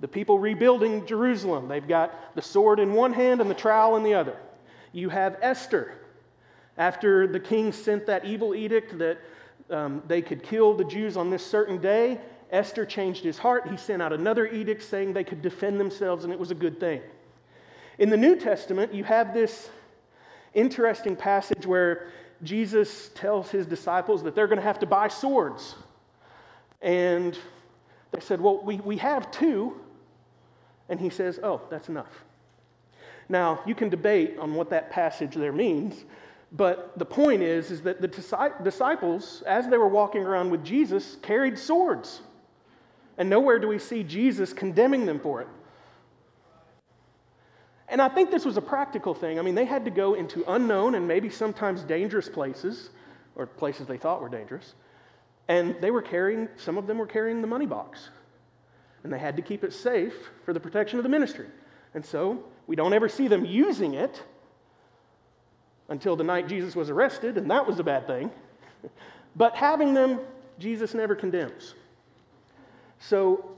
the 0.00 0.08
people 0.08 0.38
rebuilding 0.38 1.04
Jerusalem. 1.06 1.66
They've 1.66 1.86
got 1.86 2.34
the 2.36 2.42
sword 2.42 2.78
in 2.78 2.92
one 2.92 3.12
hand 3.12 3.40
and 3.40 3.50
the 3.50 3.54
trowel 3.54 3.96
in 3.96 4.04
the 4.04 4.14
other. 4.14 4.36
You 4.92 5.08
have 5.08 5.36
Esther, 5.42 5.94
after 6.78 7.26
the 7.26 7.40
king 7.40 7.72
sent 7.72 8.06
that 8.06 8.24
evil 8.24 8.54
edict 8.54 8.98
that 8.98 9.18
um, 9.70 10.02
they 10.06 10.20
could 10.20 10.42
kill 10.42 10.74
the 10.74 10.84
Jews 10.84 11.16
on 11.16 11.30
this 11.30 11.44
certain 11.44 11.78
day. 11.78 12.18
Esther 12.50 12.84
changed 12.84 13.24
his 13.24 13.38
heart. 13.38 13.68
He 13.68 13.76
sent 13.76 14.02
out 14.02 14.12
another 14.12 14.46
edict 14.46 14.82
saying 14.82 15.12
they 15.12 15.24
could 15.24 15.42
defend 15.42 15.80
themselves, 15.80 16.24
and 16.24 16.32
it 16.32 16.38
was 16.38 16.50
a 16.50 16.54
good 16.54 16.78
thing. 16.78 17.00
In 17.98 18.10
the 18.10 18.16
New 18.16 18.36
Testament, 18.36 18.92
you 18.92 19.04
have 19.04 19.32
this 19.32 19.70
interesting 20.52 21.16
passage 21.16 21.66
where 21.66 22.08
Jesus 22.42 23.10
tells 23.14 23.50
his 23.50 23.66
disciples 23.66 24.22
that 24.24 24.34
they're 24.34 24.46
going 24.46 24.58
to 24.58 24.64
have 24.64 24.78
to 24.80 24.86
buy 24.86 25.08
swords. 25.08 25.74
And 26.82 27.38
they 28.12 28.20
said, 28.20 28.40
Well, 28.40 28.62
we, 28.62 28.76
we 28.76 28.96
have 28.98 29.30
two. 29.30 29.80
And 30.88 31.00
he 31.00 31.08
says, 31.08 31.40
Oh, 31.42 31.62
that's 31.70 31.88
enough. 31.88 32.24
Now, 33.28 33.60
you 33.66 33.74
can 33.74 33.88
debate 33.88 34.38
on 34.38 34.54
what 34.54 34.70
that 34.70 34.90
passage 34.90 35.34
there 35.34 35.52
means, 35.52 36.04
but 36.56 36.96
the 36.96 37.04
point 37.04 37.42
is, 37.42 37.72
is 37.72 37.82
that 37.82 38.00
the 38.00 38.08
disciples, 38.62 39.42
as 39.44 39.68
they 39.68 39.76
were 39.76 39.88
walking 39.88 40.22
around 40.22 40.50
with 40.50 40.64
Jesus, 40.64 41.16
carried 41.20 41.58
swords. 41.58 42.20
And 43.18 43.28
nowhere 43.28 43.58
do 43.58 43.66
we 43.66 43.80
see 43.80 44.04
Jesus 44.04 44.52
condemning 44.52 45.04
them 45.04 45.18
for 45.18 45.40
it. 45.40 45.48
And 47.88 48.00
I 48.00 48.08
think 48.08 48.30
this 48.30 48.44
was 48.44 48.56
a 48.56 48.62
practical 48.62 49.14
thing. 49.14 49.40
I 49.40 49.42
mean, 49.42 49.56
they 49.56 49.64
had 49.64 49.84
to 49.84 49.90
go 49.90 50.14
into 50.14 50.44
unknown 50.46 50.94
and 50.94 51.08
maybe 51.08 51.28
sometimes 51.28 51.82
dangerous 51.82 52.28
places, 52.28 52.90
or 53.34 53.46
places 53.46 53.88
they 53.88 53.98
thought 53.98 54.22
were 54.22 54.28
dangerous. 54.28 54.74
And 55.48 55.76
they 55.80 55.90
were 55.90 56.02
carrying, 56.02 56.48
some 56.56 56.78
of 56.78 56.86
them 56.86 56.98
were 56.98 57.06
carrying 57.06 57.40
the 57.40 57.48
money 57.48 57.66
box. 57.66 58.10
And 59.02 59.12
they 59.12 59.18
had 59.18 59.36
to 59.36 59.42
keep 59.42 59.64
it 59.64 59.72
safe 59.72 60.14
for 60.44 60.52
the 60.52 60.60
protection 60.60 61.00
of 61.00 61.02
the 61.02 61.08
ministry. 61.08 61.48
And 61.94 62.04
so 62.04 62.44
we 62.68 62.76
don't 62.76 62.92
ever 62.92 63.08
see 63.08 63.26
them 63.26 63.44
using 63.44 63.94
it 63.94 64.22
until 65.88 66.16
the 66.16 66.24
night 66.24 66.48
Jesus 66.48 66.74
was 66.74 66.90
arrested, 66.90 67.36
and 67.38 67.50
that 67.50 67.66
was 67.66 67.78
a 67.78 67.84
bad 67.84 68.06
thing. 68.06 68.30
but 69.36 69.54
having 69.54 69.94
them, 69.94 70.20
Jesus 70.58 70.94
never 70.94 71.14
condemns. 71.14 71.74
So 72.98 73.56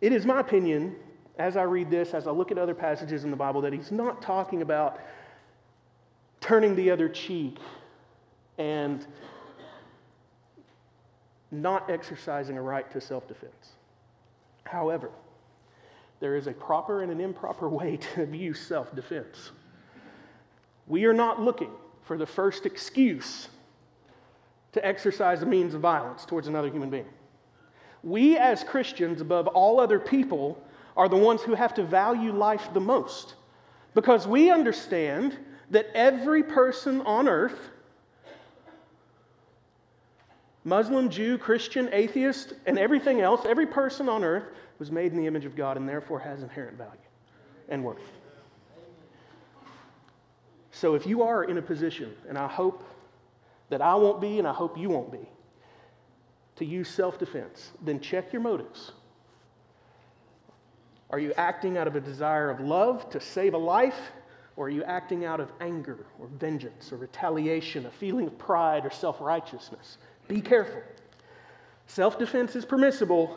it 0.00 0.12
is 0.12 0.24
my 0.24 0.40
opinion 0.40 0.96
as 1.38 1.56
I 1.56 1.62
read 1.62 1.90
this, 1.90 2.14
as 2.14 2.26
I 2.26 2.30
look 2.30 2.50
at 2.50 2.58
other 2.58 2.74
passages 2.74 3.24
in 3.24 3.30
the 3.30 3.36
Bible, 3.36 3.60
that 3.60 3.72
he's 3.72 3.92
not 3.92 4.20
talking 4.20 4.62
about 4.62 5.00
turning 6.40 6.74
the 6.74 6.90
other 6.90 7.08
cheek 7.08 7.58
and 8.58 9.06
not 11.50 11.88
exercising 11.90 12.58
a 12.58 12.62
right 12.62 12.90
to 12.90 13.00
self 13.00 13.26
defense. 13.28 13.72
However, 14.64 15.10
there 16.20 16.36
is 16.36 16.46
a 16.46 16.52
proper 16.52 17.02
and 17.02 17.12
an 17.12 17.20
improper 17.20 17.68
way 17.68 17.96
to 18.14 18.26
view 18.26 18.52
self 18.54 18.94
defense. 18.94 19.52
We 20.88 21.04
are 21.04 21.12
not 21.12 21.40
looking 21.40 21.70
for 22.02 22.16
the 22.16 22.26
first 22.26 22.66
excuse 22.66 23.48
to 24.72 24.84
exercise 24.84 25.42
a 25.42 25.46
means 25.46 25.74
of 25.74 25.80
violence 25.80 26.24
towards 26.24 26.48
another 26.48 26.70
human 26.70 26.90
being. 26.90 27.06
We, 28.02 28.36
as 28.36 28.64
Christians, 28.64 29.20
above 29.20 29.46
all 29.48 29.80
other 29.80 29.98
people, 29.98 30.62
are 30.96 31.08
the 31.08 31.16
ones 31.16 31.42
who 31.42 31.54
have 31.54 31.74
to 31.74 31.84
value 31.84 32.32
life 32.32 32.68
the 32.72 32.80
most. 32.80 33.34
Because 33.94 34.26
we 34.26 34.50
understand 34.50 35.36
that 35.70 35.86
every 35.94 36.42
person 36.42 37.00
on 37.02 37.28
earth, 37.28 37.70
Muslim, 40.64 41.08
Jew, 41.08 41.38
Christian, 41.38 41.88
atheist, 41.92 42.54
and 42.66 42.78
everything 42.78 43.20
else, 43.20 43.44
every 43.46 43.66
person 43.66 44.08
on 44.08 44.24
earth 44.24 44.44
was 44.78 44.90
made 44.90 45.12
in 45.12 45.18
the 45.18 45.26
image 45.26 45.44
of 45.44 45.56
God 45.56 45.76
and 45.76 45.88
therefore 45.88 46.20
has 46.20 46.42
inherent 46.42 46.76
value 46.76 46.92
and 47.68 47.84
worth. 47.84 48.17
So 50.78 50.94
if 50.94 51.08
you 51.08 51.24
are 51.24 51.42
in 51.42 51.58
a 51.58 51.62
position, 51.62 52.14
and 52.28 52.38
I 52.38 52.46
hope 52.46 52.84
that 53.68 53.82
I 53.82 53.96
won't 53.96 54.20
be, 54.20 54.38
and 54.38 54.46
I 54.46 54.52
hope 54.52 54.78
you 54.78 54.88
won't 54.88 55.10
be, 55.10 55.28
to 56.54 56.64
use 56.64 56.88
self 56.88 57.18
defense, 57.18 57.72
then 57.84 57.98
check 57.98 58.32
your 58.32 58.42
motives. 58.42 58.92
Are 61.10 61.18
you 61.18 61.32
acting 61.36 61.78
out 61.78 61.88
of 61.88 61.96
a 61.96 62.00
desire 62.00 62.48
of 62.48 62.60
love 62.60 63.10
to 63.10 63.20
save 63.20 63.54
a 63.54 63.58
life? 63.58 63.98
Or 64.54 64.66
are 64.66 64.70
you 64.70 64.84
acting 64.84 65.24
out 65.24 65.40
of 65.40 65.50
anger 65.60 66.06
or 66.20 66.28
vengeance 66.28 66.92
or 66.92 66.96
retaliation, 66.96 67.86
a 67.86 67.90
feeling 67.90 68.28
of 68.28 68.38
pride 68.38 68.86
or 68.86 68.90
self 68.90 69.20
righteousness? 69.20 69.98
Be 70.28 70.40
careful. 70.40 70.82
Self 71.88 72.20
defense 72.20 72.54
is 72.54 72.64
permissible, 72.64 73.36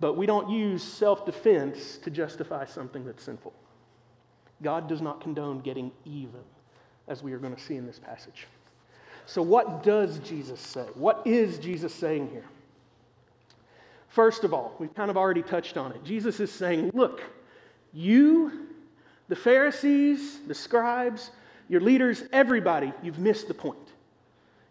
but 0.00 0.14
we 0.14 0.26
don't 0.26 0.50
use 0.50 0.82
self 0.82 1.24
defense 1.24 1.98
to 1.98 2.10
justify 2.10 2.64
something 2.64 3.04
that's 3.04 3.22
sinful. 3.22 3.52
God 4.62 4.88
does 4.88 5.00
not 5.00 5.20
condone 5.20 5.60
getting 5.60 5.90
even, 6.04 6.40
as 7.08 7.22
we 7.22 7.32
are 7.32 7.38
going 7.38 7.54
to 7.54 7.60
see 7.60 7.76
in 7.76 7.86
this 7.86 7.98
passage. 7.98 8.46
So, 9.26 9.42
what 9.42 9.82
does 9.82 10.18
Jesus 10.20 10.60
say? 10.60 10.86
What 10.94 11.26
is 11.26 11.58
Jesus 11.58 11.94
saying 11.94 12.30
here? 12.30 12.44
First 14.08 14.44
of 14.44 14.52
all, 14.52 14.74
we've 14.78 14.94
kind 14.94 15.10
of 15.10 15.16
already 15.16 15.42
touched 15.42 15.76
on 15.76 15.92
it. 15.92 16.04
Jesus 16.04 16.40
is 16.40 16.50
saying, 16.50 16.90
Look, 16.92 17.22
you, 17.92 18.66
the 19.28 19.36
Pharisees, 19.36 20.40
the 20.46 20.54
scribes, 20.54 21.30
your 21.68 21.80
leaders, 21.80 22.24
everybody, 22.32 22.92
you've 23.02 23.18
missed 23.18 23.48
the 23.48 23.54
point. 23.54 23.78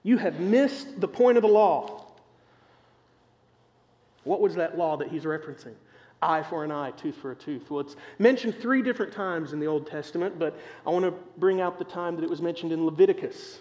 You 0.04 0.18
have 0.18 0.40
missed 0.40 1.00
the 1.00 1.08
point 1.08 1.38
of 1.38 1.42
the 1.42 1.50
law. 1.50 2.06
What 4.24 4.42
was 4.42 4.56
that 4.56 4.78
law 4.78 4.98
that 4.98 5.08
he's 5.08 5.24
referencing? 5.24 5.74
Eye 6.22 6.44
for 6.44 6.64
an 6.64 6.72
eye, 6.72 6.92
tooth 6.92 7.16
for 7.16 7.32
a 7.32 7.36
tooth. 7.36 7.70
Well, 7.72 7.80
it's 7.80 7.96
mentioned 8.20 8.56
three 8.62 8.82
different 8.82 9.12
times 9.12 9.54
in 9.54 9.60
the 9.60 9.66
Old 9.66 9.88
Testament, 9.88 10.38
but 10.38 10.58
I 10.86 10.92
want 10.92 11.06
to 11.06 11.14
bring 11.38 11.62
out 11.62 11.80
the 11.80 11.86
time 11.86 12.16
that 12.16 12.24
it 12.24 12.30
was 12.30 12.42
mentioned 12.42 12.72
in 12.72 12.86
Leviticus. 12.86 13.60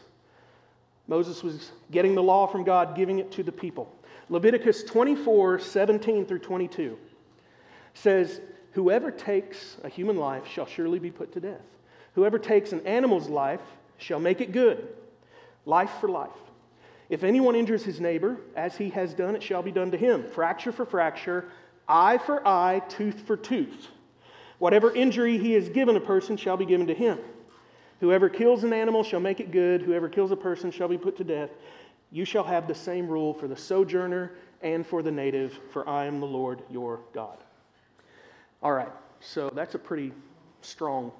Moses 1.09 1.43
was 1.43 1.73
getting 1.91 2.15
the 2.15 2.23
law 2.23 2.47
from 2.47 2.63
God, 2.63 2.95
giving 2.95 3.19
it 3.19 3.33
to 3.33 3.43
the 3.43 3.53
people. 3.53 3.91
Leviticus 4.29 4.85
24 4.85 5.59
17 5.59 6.27
through 6.27 6.39
22 6.39 6.97
says, 7.95 8.41
Whoever 8.73 9.11
takes 9.11 9.77
a 9.83 9.89
human 9.89 10.17
life 10.17 10.47
shall 10.47 10.67
surely 10.67 10.99
be 10.99 11.11
put 11.11 11.33
to 11.33 11.41
death. 11.41 11.65
Whoever 12.15 12.39
takes 12.39 12.73
an 12.73 12.87
animal's 12.87 13.29
life 13.29 13.61
shall 13.99 14.21
make 14.21 14.41
it 14.41 14.53
good, 14.53 14.89
life 15.67 15.91
for 16.01 16.09
life. 16.09 16.31
If 17.09 17.25
anyone 17.25 17.57
injures 17.57 17.83
his 17.83 18.01
neighbor, 18.01 18.37
as 18.55 18.77
he 18.77 18.91
has 18.91 19.15
done, 19.15 19.35
it 19.35 19.43
shall 19.43 19.63
be 19.63 19.73
done 19.73 19.91
to 19.91 19.97
him. 19.97 20.23
Fracture 20.23 20.71
for 20.71 20.87
fracture, 20.87 21.51
eye 21.91 22.19
for 22.19 22.47
eye, 22.47 22.81
tooth 22.89 23.21
for 23.27 23.37
tooth. 23.37 23.89
Whatever 24.59 24.95
injury 24.95 25.39
he 25.39 25.53
has 25.53 25.69
given 25.69 25.97
a 25.97 26.01
person 26.01 26.37
shall 26.37 26.57
be 26.57 26.67
given 26.67 26.87
to 26.87 26.95
him. 26.95 27.19
Whoever 28.01 28.29
kills 28.29 28.65
an 28.65 28.73
animal 28.73 29.03
shall 29.03 29.21
make 29.21 29.41
it 29.41 29.51
good. 29.51 29.83
Whoever 29.83 30.09
kills 30.09 30.31
a 30.31 30.37
person 30.37 30.71
shall 30.71 30.89
be 30.89 30.99
put 30.99 31.17
to 31.19 31.25
death. 31.25 31.51
You 32.13 32.25
shall 32.25 32.45
have 32.45 32.67
the 32.67 32.75
same 32.75 33.09
rule 33.09 33.35
for 33.35 33.49
the 33.49 33.57
sojourner 33.57 34.33
and 34.63 34.87
for 34.87 35.03
the 35.03 35.11
native, 35.11 35.59
for 35.71 35.89
I 35.89 36.07
am 36.07 36.21
the 36.21 36.27
Lord 36.27 36.63
your 36.71 37.01
God. 37.15 37.39
All 38.63 38.73
right, 38.73 38.93
so 39.21 39.51
that's 39.55 39.75
a 39.75 39.79
pretty 39.79 40.13
strong 40.61 41.13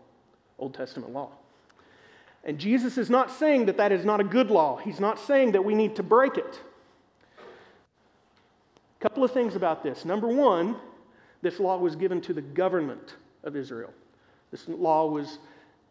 Old 0.59 0.75
Testament 0.75 1.13
law. 1.13 1.31
And 2.45 2.59
Jesus 2.59 2.99
is 2.99 3.11
not 3.11 3.31
saying 3.31 3.67
that 3.67 3.77
that 3.77 3.93
is 3.93 4.05
not 4.05 4.21
a 4.21 4.25
good 4.25 4.51
law. 4.51 4.77
He's 4.77 5.01
not 5.01 5.19
saying 5.19 5.53
that 5.53 5.65
we 5.65 5.75
need 5.75 5.97
to 5.97 6.03
break 6.03 6.37
it. 6.37 6.61
Couple 9.01 9.25
of 9.25 9.33
things 9.33 9.57
about 9.57 9.83
this. 9.83 10.05
Number 10.05 10.29
one, 10.29 10.77
this 11.43 11.59
law 11.59 11.79
was 11.79 11.97
given 11.97 12.21
to 12.23 12.35
the 12.35 12.43
government 12.43 13.17
of 13.45 13.57
Israel. 13.57 13.93
This 14.51 14.69
law 14.69 15.07
was 15.07 15.39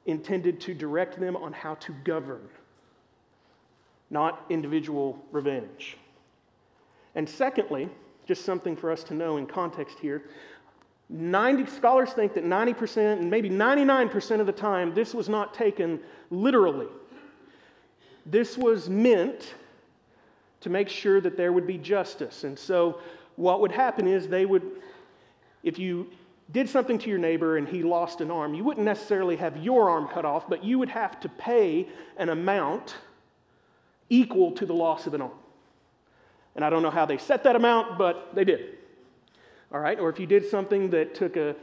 intended 0.05 0.59
to 0.61 0.73
direct 0.73 1.19
them 1.19 1.35
on 1.35 1.51
how 1.53 1.75
to 1.75 1.91
govern 2.03 2.47
not 4.09 4.45
individual 4.49 5.23
revenge. 5.31 5.97
And 7.15 7.27
secondly, 7.27 7.89
just 8.25 8.45
something 8.45 8.75
for 8.75 8.91
us 8.91 9.03
to 9.05 9.13
know 9.13 9.37
in 9.37 9.45
context 9.45 9.97
here 9.99 10.23
90 11.11 11.65
scholars 11.65 12.11
think 12.11 12.35
that 12.35 12.45
90% 12.45 13.13
and 13.19 13.31
maybe 13.31 13.49
99% 13.49 14.39
of 14.39 14.45
the 14.45 14.51
time 14.51 14.93
this 14.93 15.15
was 15.15 15.27
not 15.27 15.55
taken 15.55 15.99
literally 16.29 16.85
this 18.27 18.55
was 18.55 18.87
meant 18.87 19.55
to 20.61 20.69
make 20.69 20.89
sure 20.89 21.21
that 21.21 21.37
there 21.37 21.51
would 21.51 21.67
be 21.67 21.77
justice 21.77 22.43
and 22.43 22.57
so 22.57 22.99
what 23.39 23.61
would 23.61 23.71
happen 23.71 24.05
is 24.05 24.27
they 24.27 24.45
would, 24.45 24.63
if 25.63 25.79
you 25.79 26.07
did 26.51 26.67
something 26.67 26.99
to 26.99 27.09
your 27.09 27.17
neighbor 27.19 27.55
and 27.55 27.65
he 27.65 27.83
lost 27.83 28.19
an 28.19 28.29
arm, 28.29 28.53
you 28.53 28.65
wouldn't 28.65 28.85
necessarily 28.85 29.37
have 29.37 29.55
your 29.55 29.89
arm 29.89 30.09
cut 30.09 30.25
off, 30.25 30.49
but 30.49 30.61
you 30.61 30.77
would 30.77 30.89
have 30.89 31.21
to 31.21 31.29
pay 31.29 31.87
an 32.17 32.27
amount 32.27 32.97
equal 34.09 34.51
to 34.51 34.65
the 34.65 34.73
loss 34.73 35.07
of 35.07 35.13
an 35.13 35.21
arm. 35.21 35.31
And 36.55 36.65
I 36.65 36.69
don't 36.69 36.83
know 36.83 36.89
how 36.89 37.05
they 37.05 37.17
set 37.17 37.45
that 37.45 37.55
amount, 37.55 37.97
but 37.97 38.35
they 38.35 38.43
did. 38.43 38.75
All 39.71 39.79
right? 39.79 39.97
Or 39.97 40.09
if 40.09 40.19
you 40.19 40.25
did 40.25 40.49
something 40.49 40.89
that 40.89 41.15
took 41.15 41.37
a, 41.37 41.55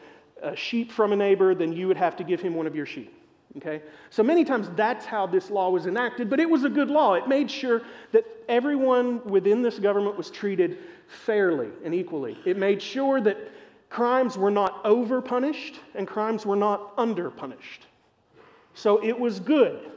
a 0.43 0.57
sheep 0.57 0.91
from 0.91 1.13
a 1.13 1.17
neighbor, 1.17 1.55
then 1.55 1.75
you 1.75 1.89
would 1.89 1.99
have 1.99 2.17
to 2.17 2.25
give 2.25 2.41
him 2.41 2.55
one 2.55 2.67
of 2.67 2.75
your 2.75 2.87
sheep. 2.87 3.13
Okay? 3.57 3.83
So 4.11 4.23
many 4.23 4.45
times 4.45 4.69
that's 4.77 5.07
how 5.07 5.27
this 5.27 5.51
law 5.51 5.71
was 5.71 5.87
enacted, 5.87 6.29
but 6.29 6.41
it 6.41 6.49
was 6.49 6.65
a 6.65 6.69
good 6.69 6.91
law. 6.91 7.15
It 7.15 7.27
made 7.27 7.51
sure 7.51 7.83
that 8.13 8.27
everyone 8.49 9.25
within 9.25 9.63
this 9.63 9.79
government 9.79 10.17
was 10.17 10.31
treated 10.31 10.79
fairly 11.25 11.69
and 11.85 11.95
equally. 11.95 12.37
It 12.45 12.57
made 12.57 12.83
sure 12.83 13.21
that 13.23 13.39
crimes 13.89 14.37
were 14.37 14.51
not 14.51 14.85
over 14.85 15.23
punished 15.23 15.81
and 15.95 16.07
crimes 16.07 16.45
were 16.45 16.57
not 16.57 16.93
under 16.99 17.31
punished. 17.31 17.87
So 18.75 19.03
it 19.03 19.19
was 19.19 19.41
good. 19.41 19.91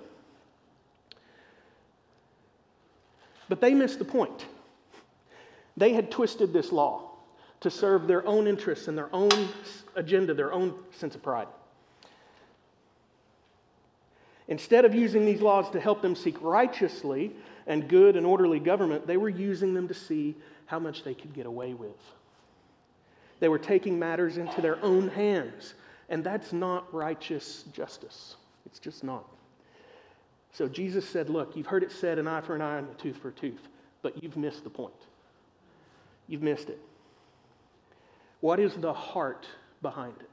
But 3.50 3.60
they 3.60 3.74
missed 3.74 4.00
the 4.00 4.06
point. 4.06 4.46
They 5.76 5.94
had 5.94 6.12
twisted 6.12 6.54
this 6.54 6.72
law 6.72 7.12
to 7.62 7.70
serve 7.70 8.08
their 8.08 8.26
own 8.26 8.48
interests 8.48 8.88
and 8.88 8.98
their 8.98 9.14
own 9.14 9.50
agenda, 9.96 10.34
their 10.34 10.54
own 10.54 10.76
sense 10.92 11.16
of 11.16 11.24
pride. 11.24 11.48
Instead 14.50 14.84
of 14.84 14.96
using 14.96 15.26
these 15.26 15.42
laws 15.42 15.70
to 15.70 15.80
help 15.80 16.02
them 16.02 16.16
seek 16.16 16.36
righteously 16.42 17.32
and 17.68 17.88
good 17.88 18.16
and 18.16 18.26
orderly 18.26 18.60
government, 18.60 19.06
they 19.06 19.16
were 19.16 19.30
using 19.30 19.76
them 19.76 19.88
to 19.88 19.94
see 19.94 20.36
how 20.66 20.80
much 20.80 21.04
they 21.04 21.14
could 21.14 21.34
get 21.34 21.46
away 21.46 21.76
with. 21.76 22.02
They 23.40 23.48
were 23.48 23.60
taking 23.60 23.98
matters 23.98 24.38
into 24.38 24.60
their 24.60 24.84
own 24.84 25.08
hands, 25.08 25.76
and 26.10 26.24
that's 26.24 26.52
not 26.52 26.92
righteous 26.92 27.64
justice. 27.72 28.36
It's 28.66 28.80
just 28.80 29.04
not. 29.04 29.26
So 30.52 30.68
Jesus 30.68 31.08
said, 31.08 31.30
Look, 31.30 31.56
you've 31.56 31.68
heard 31.68 31.84
it 31.84 31.92
said 31.92 32.18
an 32.18 32.28
eye 32.28 32.42
for 32.42 32.56
an 32.56 32.62
eye 32.62 32.80
and 32.80 32.90
a 32.90 32.94
tooth 32.96 33.18
for 33.18 33.30
a 33.30 33.34
tooth, 33.34 33.68
but 34.02 34.22
you've 34.22 34.36
missed 34.36 34.64
the 34.64 34.70
point. 34.72 34.94
You've 36.28 36.42
missed 36.42 36.70
it. 36.70 36.80
What 38.42 38.60
is 38.60 38.74
the 38.74 38.94
heart 38.94 39.48
behind 39.84 40.16
it? 40.20 40.30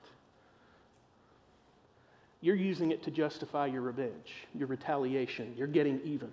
You're 2.46 2.54
using 2.54 2.92
it 2.92 3.02
to 3.02 3.10
justify 3.10 3.66
your 3.66 3.80
revenge, 3.80 4.46
your 4.56 4.68
retaliation. 4.68 5.52
You're 5.58 5.66
getting 5.66 6.00
even. 6.04 6.32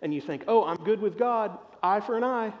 And 0.00 0.14
you 0.14 0.20
think, 0.20 0.44
oh, 0.46 0.64
I'm 0.64 0.76
good 0.76 1.00
with 1.00 1.18
God, 1.18 1.58
eye 1.82 1.98
for 1.98 2.16
an 2.16 2.22
eye. 2.22 2.52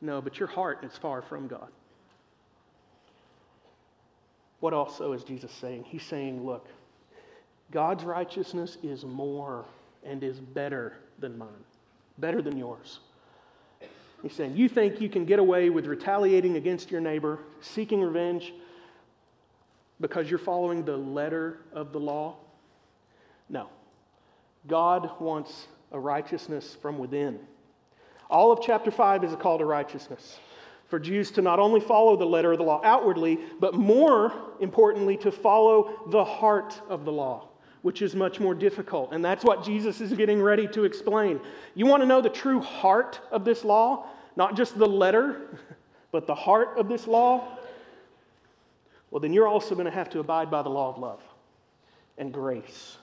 No, 0.00 0.20
but 0.20 0.40
your 0.40 0.48
heart 0.48 0.82
is 0.82 0.96
far 0.96 1.22
from 1.22 1.46
God. 1.46 1.68
What 4.58 4.74
also 4.74 5.12
is 5.12 5.22
Jesus 5.22 5.52
saying? 5.52 5.84
He's 5.86 6.02
saying, 6.02 6.44
look, 6.44 6.66
God's 7.70 8.02
righteousness 8.02 8.78
is 8.82 9.04
more 9.04 9.64
and 10.04 10.24
is 10.24 10.40
better 10.40 10.94
than 11.20 11.38
mine, 11.38 11.64
better 12.18 12.42
than 12.42 12.58
yours. 12.58 12.98
He's 14.24 14.32
saying, 14.32 14.56
You 14.56 14.68
think 14.68 15.00
you 15.00 15.08
can 15.08 15.24
get 15.24 15.38
away 15.38 15.70
with 15.70 15.86
retaliating 15.86 16.56
against 16.56 16.90
your 16.90 17.00
neighbor, 17.00 17.38
seeking 17.60 18.00
revenge, 18.00 18.52
because 20.00 20.30
you're 20.30 20.38
following 20.38 20.84
the 20.84 20.96
letter 20.96 21.58
of 21.72 21.92
the 21.92 22.00
law? 22.00 22.36
No. 23.48 23.68
God 24.66 25.10
wants 25.20 25.68
a 25.92 25.98
righteousness 25.98 26.76
from 26.80 26.98
within. 26.98 27.38
All 28.30 28.52
of 28.52 28.60
chapter 28.62 28.90
5 28.90 29.24
is 29.24 29.32
a 29.32 29.36
call 29.36 29.58
to 29.58 29.64
righteousness 29.64 30.38
for 30.88 30.98
Jews 30.98 31.30
to 31.32 31.42
not 31.42 31.58
only 31.58 31.80
follow 31.80 32.16
the 32.16 32.24
letter 32.24 32.52
of 32.52 32.58
the 32.58 32.64
law 32.64 32.80
outwardly, 32.82 33.38
but 33.60 33.74
more 33.74 34.32
importantly, 34.60 35.16
to 35.18 35.30
follow 35.30 36.00
the 36.10 36.24
heart 36.24 36.80
of 36.88 37.04
the 37.04 37.12
law, 37.12 37.48
which 37.82 38.00
is 38.00 38.14
much 38.14 38.40
more 38.40 38.54
difficult. 38.54 39.12
And 39.12 39.22
that's 39.22 39.44
what 39.44 39.62
Jesus 39.62 40.00
is 40.00 40.12
getting 40.14 40.42
ready 40.42 40.66
to 40.68 40.84
explain. 40.84 41.40
You 41.74 41.86
want 41.86 42.02
to 42.02 42.06
know 42.06 42.22
the 42.22 42.30
true 42.30 42.60
heart 42.60 43.20
of 43.30 43.44
this 43.44 43.64
law? 43.64 44.06
Not 44.34 44.56
just 44.56 44.78
the 44.78 44.86
letter, 44.86 45.58
but 46.10 46.26
the 46.26 46.34
heart 46.34 46.78
of 46.78 46.88
this 46.88 47.06
law? 47.06 47.58
Well, 49.10 49.20
then 49.20 49.32
you're 49.32 49.48
also 49.48 49.74
going 49.74 49.86
to 49.86 49.90
have 49.90 50.10
to 50.10 50.20
abide 50.20 50.50
by 50.50 50.62
the 50.62 50.68
law 50.68 50.90
of 50.90 50.98
love 50.98 51.22
and 52.18 52.32
grace 52.32 52.98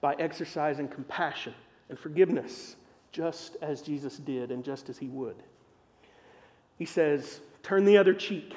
by 0.00 0.14
exercising 0.14 0.88
compassion 0.88 1.54
and 1.88 1.98
forgiveness, 1.98 2.76
just 3.12 3.56
as 3.60 3.82
Jesus 3.82 4.16
did 4.18 4.50
and 4.50 4.64
just 4.64 4.88
as 4.88 4.98
he 4.98 5.08
would. 5.08 5.36
He 6.78 6.84
says, 6.84 7.40
Turn 7.62 7.84
the 7.84 7.98
other 7.98 8.14
cheek, 8.14 8.54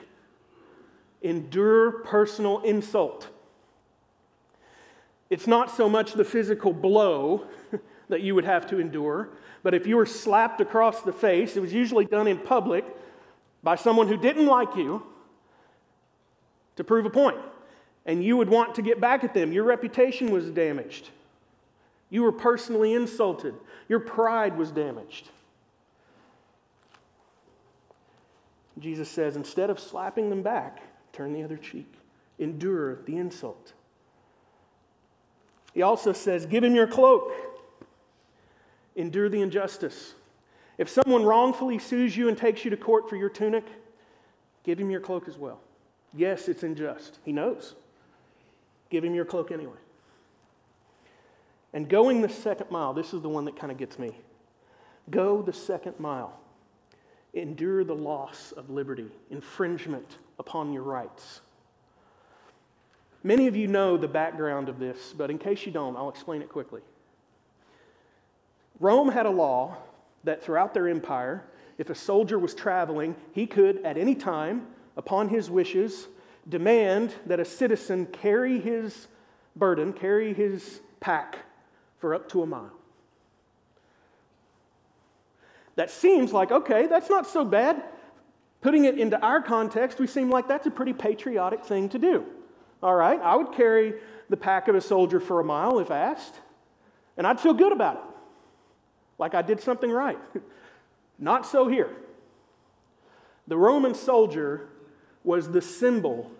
endure 1.21 2.03
personal 2.03 2.59
insult. 2.61 3.27
It's 5.29 5.47
not 5.47 5.75
so 5.75 5.89
much 5.89 6.13
the 6.13 6.25
physical 6.25 6.73
blow 6.73 7.45
that 8.09 8.21
you 8.21 8.35
would 8.35 8.45
have 8.45 8.67
to 8.67 8.79
endure, 8.79 9.29
but 9.63 9.73
if 9.73 9.85
you 9.85 9.97
were 9.97 10.05
slapped 10.05 10.61
across 10.61 11.01
the 11.01 11.11
face, 11.11 11.55
it 11.55 11.59
was 11.59 11.73
usually 11.73 12.05
done 12.05 12.27
in 12.27 12.37
public 12.37 12.85
by 13.63 13.75
someone 13.75 14.07
who 14.07 14.17
didn't 14.17 14.45
like 14.45 14.75
you 14.75 15.03
to 16.79 16.83
prove 16.85 17.05
a 17.05 17.09
point. 17.09 17.37
And 18.05 18.23
you 18.23 18.37
would 18.37 18.47
want 18.47 18.75
to 18.75 18.81
get 18.81 19.01
back 19.01 19.25
at 19.25 19.33
them. 19.33 19.51
Your 19.51 19.65
reputation 19.65 20.31
was 20.31 20.49
damaged. 20.49 21.09
You 22.09 22.23
were 22.23 22.31
personally 22.31 22.93
insulted. 22.93 23.53
Your 23.89 23.99
pride 23.99 24.57
was 24.57 24.71
damaged. 24.71 25.27
Jesus 28.79 29.09
says, 29.09 29.35
instead 29.35 29.69
of 29.69 29.77
slapping 29.77 30.29
them 30.29 30.41
back, 30.41 30.81
turn 31.11 31.33
the 31.33 31.43
other 31.43 31.57
cheek. 31.57 31.91
Endure 32.39 33.01
the 33.05 33.17
insult. 33.17 33.73
He 35.73 35.81
also 35.81 36.13
says, 36.13 36.45
give 36.45 36.63
him 36.63 36.73
your 36.73 36.87
cloak. 36.87 37.33
Endure 38.95 39.27
the 39.27 39.41
injustice. 39.41 40.13
If 40.77 40.87
someone 40.87 41.25
wrongfully 41.25 41.77
sues 41.77 42.15
you 42.15 42.29
and 42.29 42.37
takes 42.37 42.63
you 42.63 42.71
to 42.71 42.77
court 42.77 43.09
for 43.09 43.17
your 43.17 43.29
tunic, 43.29 43.65
give 44.63 44.79
him 44.79 44.89
your 44.89 45.01
cloak 45.01 45.27
as 45.27 45.37
well. 45.37 45.59
Yes, 46.13 46.47
it's 46.47 46.63
unjust. 46.63 47.19
He 47.23 47.31
knows. 47.31 47.75
Give 48.89 49.03
him 49.03 49.13
your 49.13 49.25
cloak 49.25 49.51
anyway. 49.51 49.77
And 51.73 51.87
going 51.87 52.21
the 52.21 52.29
second 52.29 52.71
mile, 52.71 52.93
this 52.93 53.13
is 53.13 53.21
the 53.21 53.29
one 53.29 53.45
that 53.45 53.55
kind 53.55 53.71
of 53.71 53.77
gets 53.77 53.99
me. 53.99 54.11
Go 55.11 55.41
the 55.41 55.53
second 55.53 55.99
mile. 55.99 56.39
Endure 57.33 57.83
the 57.83 57.95
loss 57.95 58.51
of 58.53 58.71
liberty, 58.71 59.11
infringement 59.29 60.17
upon 60.39 60.73
your 60.73 60.81
rights. 60.81 61.41
Many 63.23 63.47
of 63.47 63.55
you 63.55 63.67
know 63.67 63.97
the 63.97 64.07
background 64.07 64.69
of 64.69 64.79
this, 64.79 65.13
but 65.15 65.29
in 65.29 65.37
case 65.37 65.65
you 65.65 65.71
don't, 65.71 65.95
I'll 65.95 66.09
explain 66.09 66.41
it 66.41 66.49
quickly. 66.49 66.81
Rome 68.79 69.09
had 69.09 69.25
a 69.25 69.29
law 69.29 69.77
that 70.23 70.41
throughout 70.41 70.73
their 70.73 70.87
empire, 70.87 71.43
if 71.77 71.89
a 71.89 71.95
soldier 71.95 72.39
was 72.39 72.55
traveling, 72.55 73.15
he 73.33 73.45
could 73.45 73.83
at 73.85 73.97
any 73.97 74.15
time 74.15 74.67
upon 74.99 75.29
his 75.29 75.49
wishes, 75.49 76.09
demand 76.49 77.13
that 77.25 77.39
a 77.39 77.45
citizen 77.45 78.05
carry 78.05 78.59
his 78.59 79.07
burden, 79.55 79.93
carry 79.93 80.33
his 80.33 80.81
pack 80.99 81.37
for 81.99 82.13
up 82.13 82.27
to 82.29 82.43
a 82.43 82.45
mile. 82.45 82.73
That 85.77 85.89
seems 85.89 86.33
like, 86.33 86.51
okay, 86.51 86.87
that's 86.87 87.09
not 87.09 87.25
so 87.25 87.45
bad. 87.45 87.81
Putting 88.59 88.83
it 88.83 88.99
into 88.99 89.17
our 89.21 89.41
context, 89.41 89.99
we 89.99 90.07
seem 90.07 90.29
like 90.29 90.49
that's 90.49 90.67
a 90.67 90.71
pretty 90.71 90.91
patriotic 90.91 91.63
thing 91.63 91.87
to 91.89 91.97
do. 91.97 92.25
All 92.83 92.93
right, 92.93 93.21
I 93.21 93.37
would 93.37 93.53
carry 93.53 93.93
the 94.29 94.35
pack 94.35 94.67
of 94.67 94.75
a 94.75 94.81
soldier 94.81 95.21
for 95.21 95.39
a 95.39 95.45
mile 95.45 95.79
if 95.79 95.91
asked, 95.91 96.35
and 97.15 97.25
I'd 97.25 97.39
feel 97.39 97.53
good 97.53 97.71
about 97.71 97.95
it, 97.95 98.03
like 99.17 99.33
I 99.33 99.41
did 99.43 99.61
something 99.61 99.89
right. 99.89 100.19
Not 101.19 101.45
so 101.45 101.69
here. 101.69 101.89
The 103.47 103.57
Roman 103.57 103.95
soldier 103.95 104.67
was 105.23 105.49
the 105.49 105.61
symbol 105.61 106.31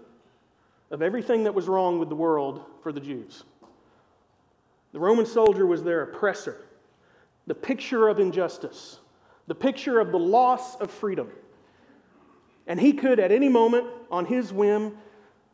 of 0.92 1.02
everything 1.02 1.44
that 1.44 1.54
was 1.54 1.68
wrong 1.68 2.00
with 2.00 2.10
the 2.10 2.16
world 2.16 2.64
for 2.82 2.92
the 2.92 3.00
Jews. 3.00 3.44
The 4.92 5.00
Roman 5.00 5.26
soldier 5.26 5.66
was 5.66 5.84
their 5.84 6.02
oppressor, 6.02 6.66
the 7.46 7.56
picture 7.56 8.08
of 8.08 8.20
injustice, 8.20 9.00
the 9.48 9.56
picture 9.56 10.00
of 10.00 10.12
the 10.12 10.20
loss 10.20 10.76
of 10.78 10.90
freedom. 10.90 11.30
And 12.66 12.80
he 12.80 12.94
could, 12.94 13.20
at 13.20 13.32
any 13.32 13.50
moment, 13.50 13.88
on 14.10 14.26
his 14.26 14.52
whim, 14.52 14.98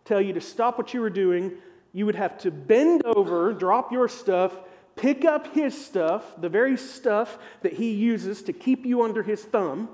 tell 0.06 0.22
you 0.22 0.34
to 0.34 0.42
stop 0.42 0.78
what 0.78 0.94
you 0.94 1.02
were 1.02 1.10
doing. 1.10 1.54
You 1.94 2.06
would 2.06 2.16
have 2.16 2.38
to 2.40 2.52
bend 2.52 3.06
over, 3.06 3.54
drop 3.54 3.92
your 3.92 4.08
stuff, 4.08 4.58
pick 4.96 5.26
up 5.26 5.54
his 5.54 5.86
stuff, 5.86 6.24
the 6.40 6.50
very 6.50 6.78
stuff 6.78 7.38
that 7.62 7.74
he 7.74 7.92
uses 7.92 8.42
to 8.44 8.54
keep 8.54 8.86
you 8.86 9.02
under 9.02 9.24
his 9.24 9.44
thumb, 9.44 9.90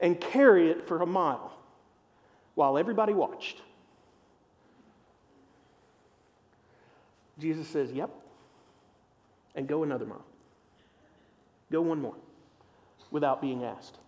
and 0.00 0.20
carry 0.20 0.70
it 0.70 0.86
for 0.86 1.02
a 1.02 1.06
mile 1.06 1.57
while 2.58 2.76
everybody 2.76 3.14
watched. 3.14 3.62
Jesus 7.38 7.68
says, 7.68 7.92
Yep, 7.92 8.10
and 9.54 9.68
go 9.68 9.84
another 9.84 10.04
mile. 10.04 10.24
Go 11.70 11.82
one 11.82 12.00
more 12.00 12.16
without 13.12 13.40
being 13.40 13.62
asked. 13.62 13.98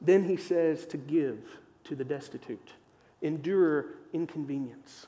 Then 0.00 0.24
he 0.24 0.38
says 0.38 0.86
to 0.86 0.96
give 0.96 1.38
to 1.84 1.94
the 1.94 2.04
destitute, 2.04 2.70
endure 3.20 3.84
inconvenience. 4.14 5.06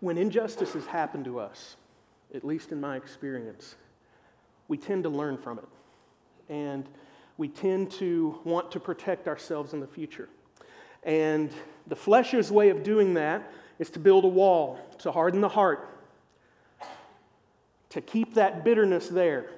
When 0.00 0.16
injustices 0.16 0.86
happen 0.86 1.24
to 1.24 1.40
us, 1.40 1.76
at 2.34 2.44
least 2.44 2.72
in 2.72 2.80
my 2.80 2.96
experience, 2.96 3.74
we 4.68 4.76
tend 4.76 5.02
to 5.04 5.08
learn 5.08 5.38
from 5.38 5.58
it. 5.58 5.64
And 6.48 6.88
we 7.36 7.48
tend 7.48 7.90
to 7.92 8.38
want 8.44 8.70
to 8.72 8.80
protect 8.80 9.28
ourselves 9.28 9.72
in 9.72 9.80
the 9.80 9.86
future. 9.86 10.28
And 11.02 11.50
the 11.86 11.96
flesh's 11.96 12.50
way 12.50 12.70
of 12.70 12.82
doing 12.82 13.14
that 13.14 13.50
is 13.78 13.90
to 13.90 13.98
build 13.98 14.24
a 14.24 14.28
wall, 14.28 14.78
to 14.98 15.12
harden 15.12 15.40
the 15.40 15.48
heart, 15.48 15.88
to 17.90 18.00
keep 18.00 18.34
that 18.34 18.64
bitterness 18.64 19.08
there 19.08 19.50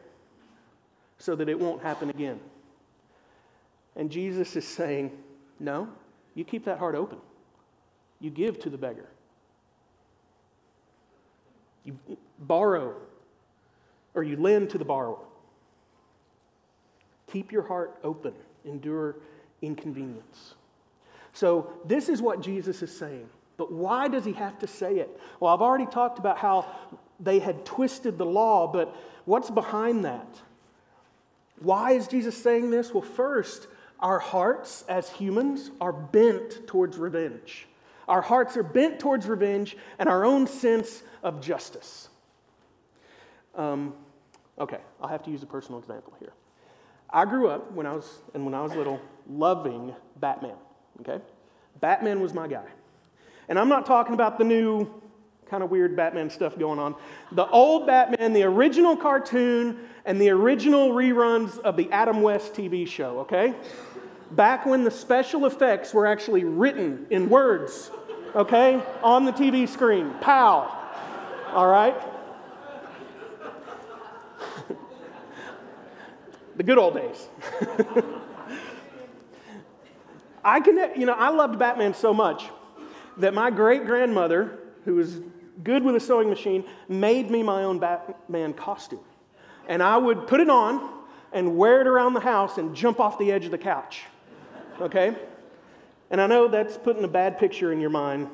so 1.19 1.35
that 1.37 1.49
it 1.49 1.59
won't 1.59 1.83
happen 1.83 2.11
again. 2.11 2.39
And 3.97 4.11
Jesus 4.11 4.57
is 4.57 4.67
saying, 4.67 5.11
No, 5.59 5.89
you 6.35 6.45
keep 6.45 6.65
that 6.67 6.79
heart 6.79 6.95
open. 6.95 7.19
You 8.21 8.31
give 8.31 8.61
to 8.61 8.71
the 8.71 8.79
beggar. 8.79 9.09
You 11.85 11.99
borrow 12.39 12.95
or 14.15 14.23
you 14.23 14.37
lend 14.37 14.71
to 14.71 14.79
the 14.79 14.85
borrower. 14.85 15.19
Keep 17.33 17.53
your 17.53 17.63
heart 17.63 17.99
open, 18.03 18.35
endure 18.65 19.17
inconvenience. 19.63 20.55
So, 21.33 21.73
this 21.85 22.09
is 22.09 22.21
what 22.21 22.41
Jesus 22.41 22.83
is 22.83 22.97
saying. 22.97 23.29
But 23.57 23.71
why 23.71 24.09
does 24.09 24.25
he 24.25 24.33
have 24.33 24.59
to 24.61 24.67
say 24.67 24.97
it? 24.97 25.21
Well, 25.39 25.53
I've 25.53 25.61
already 25.61 25.87
talked 25.87 26.19
about 26.19 26.39
how 26.39 26.67
they 27.21 27.39
had 27.39 27.65
twisted 27.65 28.19
the 28.19 28.25
law, 28.25 28.67
but 28.67 28.97
what's 29.27 29.51
behind 29.51 30.05
that? 30.07 30.41
Why 31.61 31.93
is 31.93 32.09
Jesus 32.09 32.43
saying 32.43 32.71
this? 32.71 32.93
Well, 32.93 33.03
first, 33.03 33.69
our 34.01 34.19
hearts 34.19 34.83
as 34.89 35.11
humans 35.11 35.71
are 35.81 35.93
bent 35.93 36.67
towards 36.67 36.97
revenge. 36.97 37.69
Our 38.11 38.21
hearts 38.21 38.57
are 38.57 38.65
bent 38.65 38.99
towards 38.99 39.29
revenge 39.29 39.77
and 40.01 40.09
our 40.09 40.25
own 40.25 40.49
sense 40.49 41.05
of 41.23 41.41
justice. 41.41 42.09
Um, 43.55 43.95
okay, 44.59 44.81
I'll 45.01 45.09
have 45.09 45.23
to 45.23 45.31
use 45.31 45.45
a 45.45 45.47
personal 45.47 45.79
example 45.79 46.13
here. 46.19 46.33
I 47.09 47.25
grew 47.25 47.49
up 47.49 47.71
when 47.71 47.87
I 47.87 47.93
was, 47.93 48.23
and 48.35 48.45
when 48.45 48.53
I 48.53 48.63
was 48.63 48.75
little, 48.75 49.01
loving 49.29 49.95
Batman. 50.17 50.57
Okay? 51.01 51.23
Batman 51.81 52.21
was 52.21 52.35
my 52.35 52.49
guy. 52.49 52.67
And 53.49 53.57
I'm 53.57 53.69
not 53.69 53.87
talking 53.87 54.15
about 54.15 54.39
the 54.39 54.45
new 54.45 54.93
kind 55.49 55.63
of 55.63 55.71
weird 55.71 55.95
Batman 55.95 56.31
stuff 56.31 56.59
going 56.59 56.81
on. 56.81 56.97
The 57.31 57.49
old 57.49 57.87
Batman, 57.87 58.33
the 58.33 58.43
original 58.43 58.97
cartoon, 58.97 59.79
and 60.05 60.21
the 60.21 60.31
original 60.31 60.91
reruns 60.91 61.61
of 61.61 61.77
the 61.77 61.89
Adam 61.93 62.23
West 62.23 62.55
TV 62.55 62.89
show, 62.89 63.21
okay? 63.21 63.55
Back 64.33 64.67
when 64.67 64.83
the 64.83 64.91
special 64.91 65.47
effects 65.47 65.95
were 65.95 66.07
actually 66.07 66.43
written 66.43 67.07
in 67.11 67.29
words, 67.29 67.91
okay, 68.35 68.83
on 69.03 69.25
the 69.25 69.33
TV 69.33 69.69
screen. 69.69 70.15
Pow. 70.21 70.77
All 71.53 71.67
right? 71.67 71.97
the 76.57 76.63
good 76.63 76.79
old 76.79 76.95
days. 76.95 77.29
I 80.45 80.61
can, 80.61 80.99
you 80.99 81.07
know, 81.07 81.13
I 81.13 81.31
loved 81.31 81.59
Batman 81.59 81.95
so 81.95 82.15
much 82.15 82.45
that 83.19 83.35
my 83.35 83.51
great 83.51 83.85
grandmother, 83.85 84.59
who 84.85 84.95
was 84.95 85.21
good 85.63 85.85
with 85.85 85.95
a 85.97 86.01
sewing 86.01 86.31
machine, 86.31 86.65
made 86.89 87.31
me 87.31 87.43
my 87.43 87.65
own 87.65 87.79
Batman 87.79 88.55
costume. 88.55 89.01
And 89.69 89.83
I 89.83 89.97
would 89.99 90.27
put 90.27 90.41
it 90.41 90.49
on 90.49 91.01
and 91.33 91.57
wear 91.57 91.81
it 91.81 91.87
around 91.87 92.15
the 92.15 92.21
house 92.21 92.59
and 92.59 92.75
jump 92.75 92.99
off 92.99 93.19
the 93.19 93.31
edge 93.31 93.45
of 93.45 93.51
the 93.51 93.59
couch. 93.59 94.03
Okay? 94.81 95.15
And 96.11 96.21
I 96.21 96.27
know 96.27 96.49
that's 96.49 96.77
putting 96.77 97.05
a 97.05 97.09
bad 97.09 97.39
picture 97.39 97.73
in 97.73 97.81
your 97.81 97.91
mind 97.91 98.29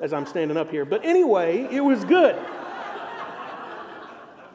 as 0.00 0.12
I'm 0.12 0.26
standing 0.26 0.56
up 0.56 0.70
here. 0.70 0.84
But 0.84 1.04
anyway, 1.04 1.68
it 1.70 1.80
was 1.80 2.04
good. 2.04 2.36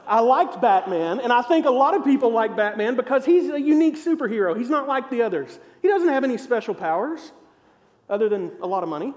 I 0.08 0.22
liked 0.22 0.60
Batman, 0.60 1.20
and 1.20 1.32
I 1.32 1.44
think 1.44 1.68
a 1.68 1.72
lot 1.72 1.96
of 1.96 2.04
people 2.04 2.32
like 2.32 2.58
Batman 2.58 2.96
because 2.96 3.26
he's 3.26 3.52
a 3.52 3.62
unique 3.62 3.96
superhero. 3.96 4.58
He's 4.58 4.70
not 4.70 4.88
like 4.88 5.12
the 5.12 5.22
others. 5.22 5.60
He 5.84 5.88
doesn't 5.88 6.08
have 6.08 6.24
any 6.24 6.40
special 6.40 6.74
powers 6.74 7.32
other 8.10 8.28
than 8.28 8.52
a 8.64 8.66
lot 8.66 8.82
of 8.82 8.90
money, 8.90 9.14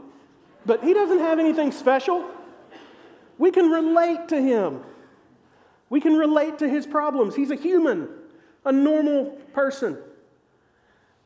but 0.66 0.84
he 0.84 0.92
doesn't 0.92 1.20
have 1.20 1.38
anything 1.38 1.72
special. 1.72 2.30
We 3.38 3.50
can 3.50 3.70
relate 3.70 4.28
to 4.28 4.40
him. 4.40 4.82
We 5.88 5.98
can 6.02 6.14
relate 6.14 6.58
to 6.58 6.68
his 6.68 6.86
problems. 6.86 7.34
He's 7.34 7.50
a 7.50 7.56
human, 7.56 8.08
a 8.66 8.72
normal 8.72 9.30
person. 9.54 9.96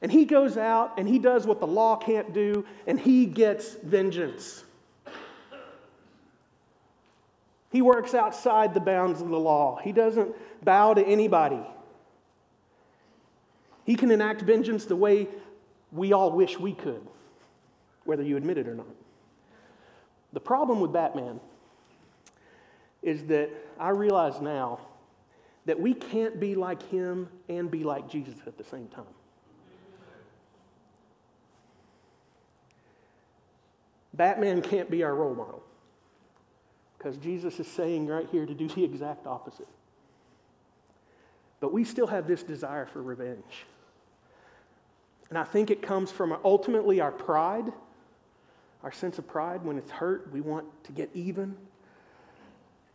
And 0.02 0.12
he 0.12 0.24
goes 0.24 0.56
out 0.56 0.98
and 0.98 1.08
he 1.08 1.18
does 1.18 1.46
what 1.46 1.60
the 1.60 1.66
law 1.66 1.96
can't 1.96 2.32
do, 2.32 2.64
and 2.86 3.00
he 3.00 3.26
gets 3.26 3.74
vengeance. 3.74 4.64
He 7.70 7.82
works 7.82 8.14
outside 8.14 8.74
the 8.74 8.80
bounds 8.80 9.20
of 9.20 9.28
the 9.28 9.38
law. 9.38 9.78
He 9.82 9.92
doesn't 9.92 10.34
bow 10.64 10.94
to 10.94 11.04
anybody. 11.04 11.60
He 13.84 13.94
can 13.94 14.10
enact 14.10 14.42
vengeance 14.42 14.84
the 14.84 14.96
way 14.96 15.28
we 15.92 16.12
all 16.12 16.32
wish 16.32 16.58
we 16.58 16.72
could, 16.72 17.06
whether 18.04 18.22
you 18.22 18.36
admit 18.36 18.58
it 18.58 18.66
or 18.66 18.74
not. 18.74 18.86
The 20.32 20.40
problem 20.40 20.80
with 20.80 20.92
Batman 20.92 21.40
is 23.02 23.24
that 23.24 23.50
I 23.78 23.90
realize 23.90 24.40
now 24.40 24.80
that 25.66 25.78
we 25.78 25.94
can't 25.94 26.38
be 26.40 26.54
like 26.54 26.82
him 26.90 27.28
and 27.48 27.70
be 27.70 27.84
like 27.84 28.08
Jesus 28.08 28.34
at 28.46 28.58
the 28.58 28.64
same 28.64 28.88
time. 28.88 29.04
Batman 34.16 34.62
can't 34.62 34.90
be 34.90 35.02
our 35.02 35.14
role 35.14 35.34
model. 35.34 35.62
Because 36.96 37.16
Jesus 37.18 37.60
is 37.60 37.68
saying 37.68 38.06
right 38.06 38.26
here 38.30 38.46
to 38.46 38.54
do 38.54 38.68
the 38.68 38.82
exact 38.82 39.26
opposite. 39.26 39.68
But 41.60 41.72
we 41.72 41.84
still 41.84 42.06
have 42.06 42.26
this 42.26 42.42
desire 42.42 42.86
for 42.86 43.02
revenge. 43.02 43.66
And 45.28 45.38
I 45.38 45.44
think 45.44 45.70
it 45.70 45.82
comes 45.82 46.10
from 46.10 46.36
ultimately 46.44 47.00
our 47.00 47.12
pride, 47.12 47.72
our 48.82 48.92
sense 48.92 49.18
of 49.18 49.26
pride. 49.26 49.64
When 49.64 49.76
it's 49.76 49.90
hurt, 49.90 50.32
we 50.32 50.40
want 50.40 50.66
to 50.84 50.92
get 50.92 51.10
even. 51.14 51.56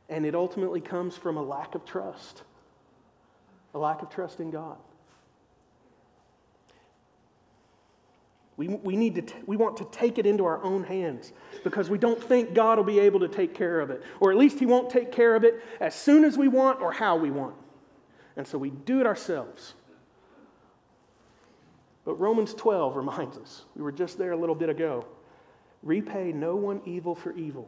And 0.09 0.25
it 0.25 0.35
ultimately 0.35 0.81
comes 0.81 1.15
from 1.15 1.37
a 1.37 1.43
lack 1.43 1.75
of 1.75 1.85
trust, 1.85 2.43
a 3.73 3.79
lack 3.79 4.01
of 4.01 4.09
trust 4.09 4.39
in 4.39 4.51
God. 4.51 4.77
We, 8.61 8.67
we, 8.67 8.95
need 8.95 9.15
to 9.15 9.23
t- 9.23 9.33
we 9.47 9.57
want 9.57 9.75
to 9.77 9.85
take 9.85 10.19
it 10.19 10.27
into 10.27 10.45
our 10.45 10.63
own 10.63 10.83
hands 10.83 11.33
because 11.63 11.89
we 11.89 11.97
don't 11.97 12.23
think 12.23 12.53
God 12.53 12.77
will 12.77 12.85
be 12.85 12.99
able 12.99 13.19
to 13.21 13.27
take 13.27 13.55
care 13.55 13.79
of 13.79 13.89
it. 13.89 14.03
Or 14.19 14.29
at 14.31 14.37
least 14.37 14.59
He 14.59 14.67
won't 14.67 14.91
take 14.91 15.11
care 15.11 15.35
of 15.35 15.43
it 15.43 15.63
as 15.79 15.95
soon 15.95 16.23
as 16.23 16.37
we 16.37 16.47
want 16.47 16.79
or 16.79 16.91
how 16.91 17.15
we 17.15 17.31
want. 17.31 17.55
And 18.37 18.45
so 18.45 18.59
we 18.59 18.69
do 18.69 18.99
it 18.99 19.07
ourselves. 19.07 19.73
But 22.05 22.19
Romans 22.19 22.53
12 22.53 22.97
reminds 22.97 23.35
us, 23.35 23.65
we 23.75 23.81
were 23.81 23.91
just 23.91 24.19
there 24.19 24.31
a 24.31 24.37
little 24.37 24.53
bit 24.53 24.69
ago 24.69 25.07
repay 25.81 26.31
no 26.31 26.55
one 26.55 26.81
evil 26.85 27.15
for 27.15 27.33
evil, 27.33 27.67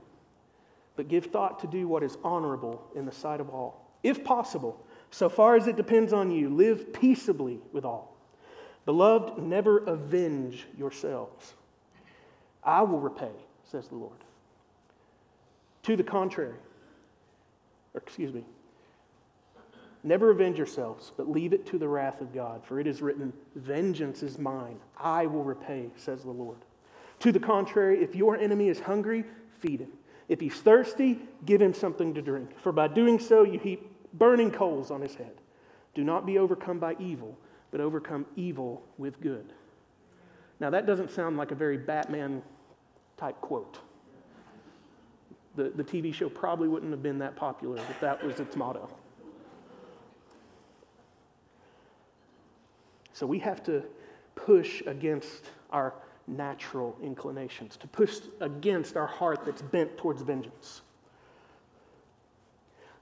but 0.96 1.08
give 1.08 1.26
thought 1.26 1.58
to 1.62 1.66
do 1.66 1.88
what 1.88 2.04
is 2.04 2.20
honorable 2.24 2.84
in 2.96 3.08
the 3.08 3.12
sight 3.12 3.42
of 3.42 3.50
all. 3.50 3.98
If 4.04 4.24
possible, 4.24 4.86
so 5.10 5.28
far 5.28 5.56
as 5.56 5.66
it 5.66 5.76
depends 5.76 6.14
on 6.14 6.30
you, 6.30 6.50
live 6.50 6.94
peaceably 6.94 7.62
with 7.72 7.84
all. 7.84 8.13
Beloved, 8.86 9.38
never 9.38 9.80
avenge 9.80 10.66
yourselves. 10.78 11.54
I 12.64 12.82
will 12.82 13.00
repay, 13.00 13.32
says 13.64 13.88
the 13.88 13.96
Lord. 13.96 14.18
To 15.84 15.96
the 15.96 16.04
contrary, 16.04 16.56
or 17.94 18.02
excuse 18.02 18.34
me, 18.34 18.44
never 20.04 20.32
avenge 20.32 20.58
yourselves, 20.58 21.12
but 21.16 21.30
leave 21.30 21.54
it 21.54 21.66
to 21.68 21.78
the 21.78 21.88
wrath 21.88 22.22
of 22.22 22.34
God, 22.34 22.64
for 22.66 22.80
it 22.80 22.88
is 22.88 23.02
written, 23.02 23.34
Vengeance 23.56 24.24
is 24.24 24.38
mine, 24.38 24.80
I 24.98 25.26
will 25.26 25.44
repay, 25.44 25.90
says 25.96 26.24
the 26.24 26.32
Lord. 26.32 26.58
To 27.20 27.32
the 27.32 27.40
contrary, 27.40 28.02
if 28.04 28.16
your 28.16 28.38
enemy 28.38 28.70
is 28.70 28.80
hungry, 28.80 29.24
feed 29.60 29.82
him. 29.82 29.92
If 30.30 30.40
he's 30.40 30.60
thirsty, 30.60 31.20
give 31.46 31.62
him 31.62 31.74
something 31.74 32.14
to 32.14 32.22
drink, 32.22 32.58
for 32.62 32.72
by 32.72 32.88
doing 32.88 33.20
so 33.20 33.44
you 33.44 33.60
heap 33.60 33.90
burning 34.14 34.52
coals 34.52 34.92
on 34.92 35.02
his 35.02 35.16
head. 35.16 35.34
Do 35.96 36.04
not 36.04 36.26
be 36.26 36.38
overcome 36.38 36.80
by 36.80 36.96
evil 37.00 37.38
but 37.74 37.82
overcome 37.82 38.24
evil 38.36 38.84
with 39.00 39.20
good. 39.20 39.52
Now, 40.60 40.70
that 40.70 40.86
doesn't 40.86 41.10
sound 41.10 41.38
like 41.38 41.50
a 41.50 41.56
very 41.56 41.76
Batman 41.76 42.44
type 43.18 43.42
quote. 43.42 43.80
The, 45.56 45.72
the 45.72 45.84
TV 45.84 46.14
show 46.14 46.30
probably 46.30 46.68
wouldn't 46.68 46.92
have 46.92 47.02
been 47.02 47.18
that 47.18 47.36
popular 47.36 47.78
if 47.78 48.00
that 48.00 48.24
was 48.24 48.40
its 48.40 48.56
motto. 48.56 48.88
So 53.14 53.26
we 53.26 53.40
have 53.40 53.64
to 53.64 53.84
push 54.36 54.84
against 54.86 55.50
our 55.72 55.96
natural 56.28 56.96
inclinations, 57.02 57.76
to 57.78 57.88
push 57.88 58.20
against 58.40 58.98
our 58.98 59.08
heart 59.08 59.46
that's 59.46 59.64
bent 59.64 59.98
towards 59.98 60.22
vengeance. 60.22 60.82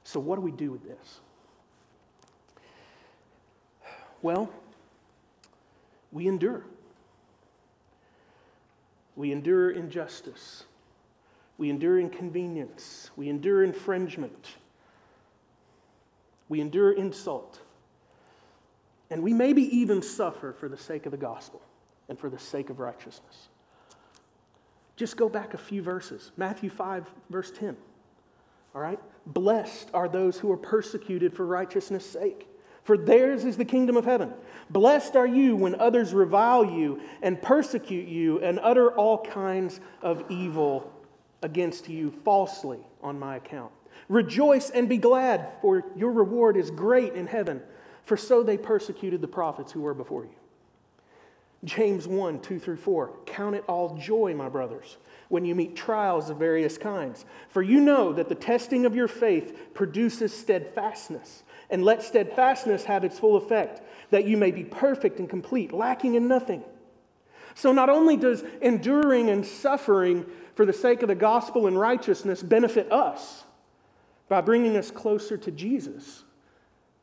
So, 0.06 0.20
what 0.20 0.38
do 0.38 0.42
we 0.42 0.52
do 0.52 0.72
with 0.72 0.84
this? 0.86 1.20
Well, 4.22 4.50
we 6.12 6.28
endure. 6.28 6.64
We 9.16 9.32
endure 9.32 9.72
injustice. 9.72 10.64
We 11.58 11.70
endure 11.70 12.00
inconvenience. 12.00 13.12
We 13.16 13.30
endure 13.30 13.64
infringement. 13.64 14.48
We 16.50 16.60
endure 16.60 16.92
insult. 16.92 17.60
And 19.10 19.22
we 19.24 19.34
maybe 19.34 19.64
even 19.78 20.02
suffer 20.02 20.54
for 20.54 20.70
the 20.70 20.78
sake 20.78 21.06
of 21.06 21.12
the 21.12 21.18
gospel 21.18 21.62
and 22.10 22.18
for 22.18 22.30
the 22.30 22.40
sake 22.40 22.70
of 22.70 22.80
righteousness. 22.80 23.50
Just 24.96 25.18
go 25.18 25.30
back 25.30 25.54
a 25.54 25.58
few 25.58 25.82
verses. 25.82 26.32
Matthew 26.38 26.70
5, 26.70 27.10
verse 27.30 27.52
10. 27.52 27.76
All 28.74 28.82
right? 28.82 29.00
Blessed 29.26 29.90
are 29.94 30.08
those 30.08 30.38
who 30.38 30.52
are 30.52 30.58
persecuted 30.58 31.34
for 31.34 31.46
righteousness' 31.46 32.06
sake, 32.06 32.48
for 32.84 32.98
theirs 32.98 33.46
is 33.46 33.58
the 33.58 33.66
kingdom 33.66 33.96
of 33.96 34.06
heaven. 34.06 34.34
Blessed 34.70 35.16
are 35.16 35.28
you 35.28 35.56
when 35.56 35.76
others 35.76 36.14
revile 36.14 36.66
you 36.66 37.02
and 37.22 37.42
persecute 37.42 38.08
you 38.08 38.40
and 38.40 38.60
utter 38.60 38.92
all 38.92 39.24
kinds 39.24 39.80
of 40.02 40.24
evil 40.30 40.92
against 41.44 41.90
you 41.90 42.12
falsely 42.24 42.80
on 43.02 43.20
my 43.20 43.36
account. 43.36 43.72
Rejoice 44.10 44.70
and 44.70 44.90
be 44.90 44.98
glad, 44.98 45.48
for 45.62 45.84
your 45.96 46.12
reward 46.12 46.58
is 46.58 46.72
great 46.72 47.14
in 47.14 47.28
heaven, 47.28 47.62
for 48.04 48.18
so 48.18 48.44
they 48.44 48.58
persecuted 48.58 49.22
the 49.22 49.28
prophets 49.28 49.72
who 49.72 49.82
were 49.82 49.94
before 49.94 50.24
you. 50.24 50.36
James 51.64 52.08
1 52.08 52.42
2 52.42 52.60
through 52.60 52.78
4. 52.78 53.12
Count 53.26 53.56
it 53.56 53.64
all 53.68 53.96
joy, 53.96 54.34
my 54.34 54.50
brothers, 54.50 54.98
when 55.30 55.46
you 55.46 55.54
meet 55.54 55.76
trials 55.76 56.30
of 56.30 56.38
various 56.38 56.78
kinds. 56.78 57.26
For 57.50 57.62
you 57.62 57.80
know 57.80 58.12
that 58.14 58.30
the 58.30 58.36
testing 58.36 58.86
of 58.86 58.96
your 58.96 59.08
faith 59.08 59.74
produces 59.74 60.36
steadfastness. 60.36 61.44
And 61.72 61.84
let 61.84 62.04
steadfastness 62.04 62.84
have 62.84 63.04
its 63.04 63.18
full 63.18 63.38
effect, 63.38 63.82
that 64.12 64.26
you 64.26 64.38
may 64.38 64.52
be 64.52 64.64
perfect 64.64 65.20
and 65.20 65.30
complete, 65.30 65.72
lacking 65.72 66.16
in 66.16 66.28
nothing. 66.28 66.64
So, 67.56 67.72
not 67.72 67.90
only 67.90 68.18
does 68.18 68.44
enduring 68.62 69.30
and 69.30 69.46
suffering 69.46 70.26
for 70.56 70.66
the 70.66 70.74
sake 70.74 71.02
of 71.02 71.08
the 71.08 71.16
gospel 71.16 71.68
and 71.68 71.80
righteousness 71.80 72.44
benefit 72.44 72.92
us 72.92 73.44
by 74.30 74.42
bringing 74.42 74.78
us 74.78 74.92
closer 74.92 75.38
to 75.38 75.52
Jesus, 75.52 76.24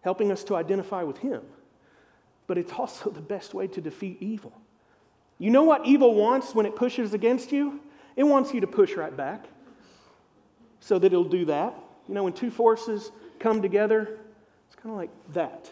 helping 0.02 0.30
us 0.30 0.44
to 0.44 0.56
identify 0.56 1.02
with 1.02 1.18
Him, 1.18 1.42
but 2.46 2.58
it's 2.58 2.72
also 2.72 3.10
the 3.10 3.20
best 3.20 3.54
way 3.54 3.66
to 3.68 3.80
defeat 3.80 4.18
evil. 4.20 4.52
You 5.38 5.50
know 5.50 5.62
what 5.62 5.86
evil 5.86 6.14
wants 6.14 6.54
when 6.54 6.66
it 6.66 6.76
pushes 6.76 7.14
against 7.14 7.52
you? 7.52 7.80
It 8.16 8.24
wants 8.24 8.52
you 8.52 8.60
to 8.60 8.66
push 8.66 8.96
right 8.96 9.16
back 9.16 9.46
so 10.80 10.98
that 10.98 11.06
it'll 11.06 11.24
do 11.24 11.44
that. 11.46 11.74
You 12.08 12.14
know, 12.14 12.24
when 12.24 12.32
two 12.32 12.50
forces 12.50 13.12
come 13.38 13.62
together, 13.62 14.18
kind 14.82 14.92
of 14.92 14.96
like 14.96 15.10
that. 15.32 15.70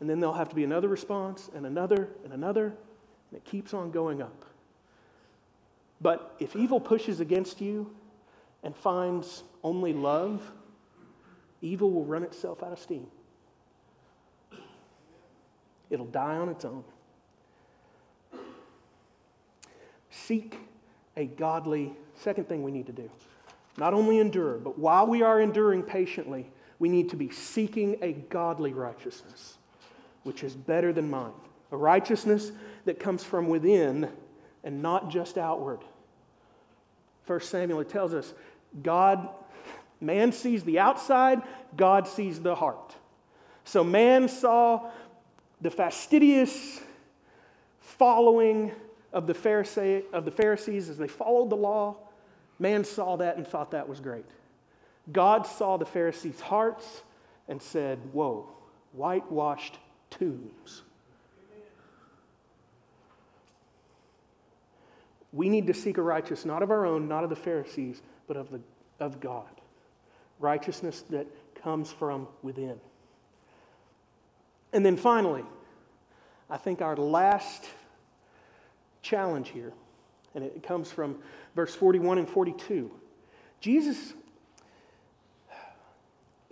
And 0.00 0.08
then 0.08 0.20
there'll 0.20 0.34
have 0.34 0.48
to 0.48 0.54
be 0.54 0.64
another 0.64 0.88
response, 0.88 1.50
and 1.54 1.64
another, 1.66 2.08
and 2.24 2.32
another, 2.32 2.66
and 2.66 3.36
it 3.36 3.44
keeps 3.44 3.72
on 3.72 3.90
going 3.90 4.20
up. 4.20 4.44
But 6.00 6.34
if 6.40 6.56
evil 6.56 6.80
pushes 6.80 7.20
against 7.20 7.60
you 7.60 7.94
and 8.64 8.74
finds 8.74 9.44
only 9.62 9.92
love, 9.92 10.42
evil 11.60 11.90
will 11.90 12.04
run 12.04 12.24
itself 12.24 12.62
out 12.62 12.72
of 12.72 12.78
steam. 12.78 13.06
It'll 15.88 16.06
die 16.06 16.36
on 16.36 16.48
its 16.48 16.64
own. 16.64 16.82
Seek 20.10 20.58
a 21.16 21.26
godly, 21.26 21.92
second 22.16 22.48
thing 22.48 22.62
we 22.62 22.72
need 22.72 22.86
to 22.86 22.92
do. 22.92 23.10
Not 23.76 23.94
only 23.94 24.18
endure, 24.18 24.58
but 24.58 24.78
while 24.78 25.06
we 25.06 25.22
are 25.22 25.40
enduring 25.40 25.82
patiently, 25.82 26.50
we 26.82 26.88
need 26.88 27.10
to 27.10 27.16
be 27.16 27.30
seeking 27.30 27.96
a 28.02 28.10
godly 28.10 28.72
righteousness, 28.72 29.56
which 30.24 30.42
is 30.42 30.56
better 30.56 30.92
than 30.92 31.08
mine. 31.08 31.30
A 31.70 31.76
righteousness 31.76 32.50
that 32.86 32.98
comes 32.98 33.22
from 33.22 33.46
within 33.46 34.08
and 34.64 34.82
not 34.82 35.08
just 35.08 35.38
outward. 35.38 35.78
First 37.22 37.50
Samuel 37.50 37.84
tells 37.84 38.12
us 38.12 38.34
God, 38.82 39.28
man 40.00 40.32
sees 40.32 40.64
the 40.64 40.80
outside, 40.80 41.42
God 41.76 42.08
sees 42.08 42.40
the 42.40 42.56
heart. 42.56 42.96
So 43.62 43.84
man 43.84 44.28
saw 44.28 44.90
the 45.60 45.70
fastidious 45.70 46.80
following 47.78 48.72
of 49.12 49.28
the, 49.28 49.34
Pharisee, 49.34 50.02
of 50.12 50.24
the 50.24 50.32
Pharisees 50.32 50.88
as 50.88 50.98
they 50.98 51.06
followed 51.06 51.50
the 51.50 51.56
law, 51.56 51.98
man 52.58 52.82
saw 52.82 53.14
that 53.18 53.36
and 53.36 53.46
thought 53.46 53.70
that 53.70 53.88
was 53.88 54.00
great. 54.00 54.26
God 55.10 55.46
saw 55.46 55.76
the 55.76 55.86
Pharisees' 55.86 56.40
hearts 56.40 57.02
and 57.48 57.60
said, 57.60 57.98
Whoa, 58.12 58.48
whitewashed 58.92 59.78
tombs. 60.10 60.82
We 65.32 65.48
need 65.48 65.66
to 65.68 65.74
seek 65.74 65.96
a 65.96 66.02
righteousness, 66.02 66.44
not 66.44 66.62
of 66.62 66.70
our 66.70 66.84
own, 66.84 67.08
not 67.08 67.24
of 67.24 67.30
the 67.30 67.36
Pharisees, 67.36 68.02
but 68.28 68.36
of, 68.36 68.50
the, 68.50 68.60
of 69.00 69.18
God. 69.18 69.48
Righteousness 70.38 71.02
that 71.10 71.26
comes 71.62 71.90
from 71.90 72.28
within. 72.42 72.78
And 74.74 74.84
then 74.84 74.96
finally, 74.96 75.44
I 76.50 76.58
think 76.58 76.82
our 76.82 76.96
last 76.96 77.64
challenge 79.00 79.48
here, 79.48 79.72
and 80.34 80.44
it 80.44 80.62
comes 80.62 80.92
from 80.92 81.16
verse 81.54 81.74
41 81.74 82.18
and 82.18 82.28
42. 82.28 82.90
Jesus 83.60 84.12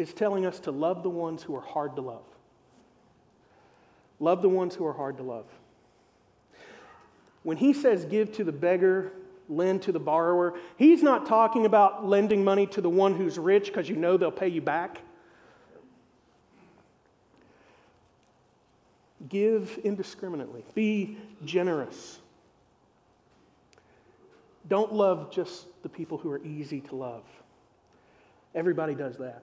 is 0.01 0.15
telling 0.15 0.47
us 0.47 0.59
to 0.61 0.71
love 0.71 1.03
the 1.03 1.11
ones 1.11 1.43
who 1.43 1.55
are 1.55 1.61
hard 1.61 1.95
to 1.95 2.01
love. 2.01 2.25
Love 4.19 4.41
the 4.41 4.49
ones 4.49 4.75
who 4.75 4.87
are 4.87 4.95
hard 4.95 5.19
to 5.19 5.23
love. 5.23 5.45
When 7.43 7.59
he 7.59 7.75
says 7.75 8.07
give 8.07 8.33
to 8.33 8.45
the 8.45 8.53
beggar, 8.53 9.13
lend 9.51 9.83
to 9.83 9.93
the 9.93 10.01
borrower, 10.01 10.59
he's 10.79 11.03
not 11.03 11.27
talking 11.27 11.67
about 11.67 12.07
lending 12.07 12.43
money 12.43 12.67
to 12.69 12.81
the 12.81 12.89
one 12.89 13.15
who's 13.15 13.39
rich 13.39 13.67
because 13.67 13.91
you 13.91 13.97
know 13.97 14.17
they'll 14.17 14.31
pay 14.31 14.49
you 14.49 14.63
back. 14.63 15.03
Give 19.29 19.79
indiscriminately. 19.85 20.65
Be 20.75 21.19
generous. 21.45 22.21
Don't 24.67 24.95
love 24.95 25.31
just 25.31 25.67
the 25.83 25.91
people 25.91 26.17
who 26.17 26.31
are 26.31 26.43
easy 26.43 26.81
to 26.81 26.97
love. 26.97 27.25
Everybody 28.55 28.95
does 28.95 29.19
that. 29.19 29.43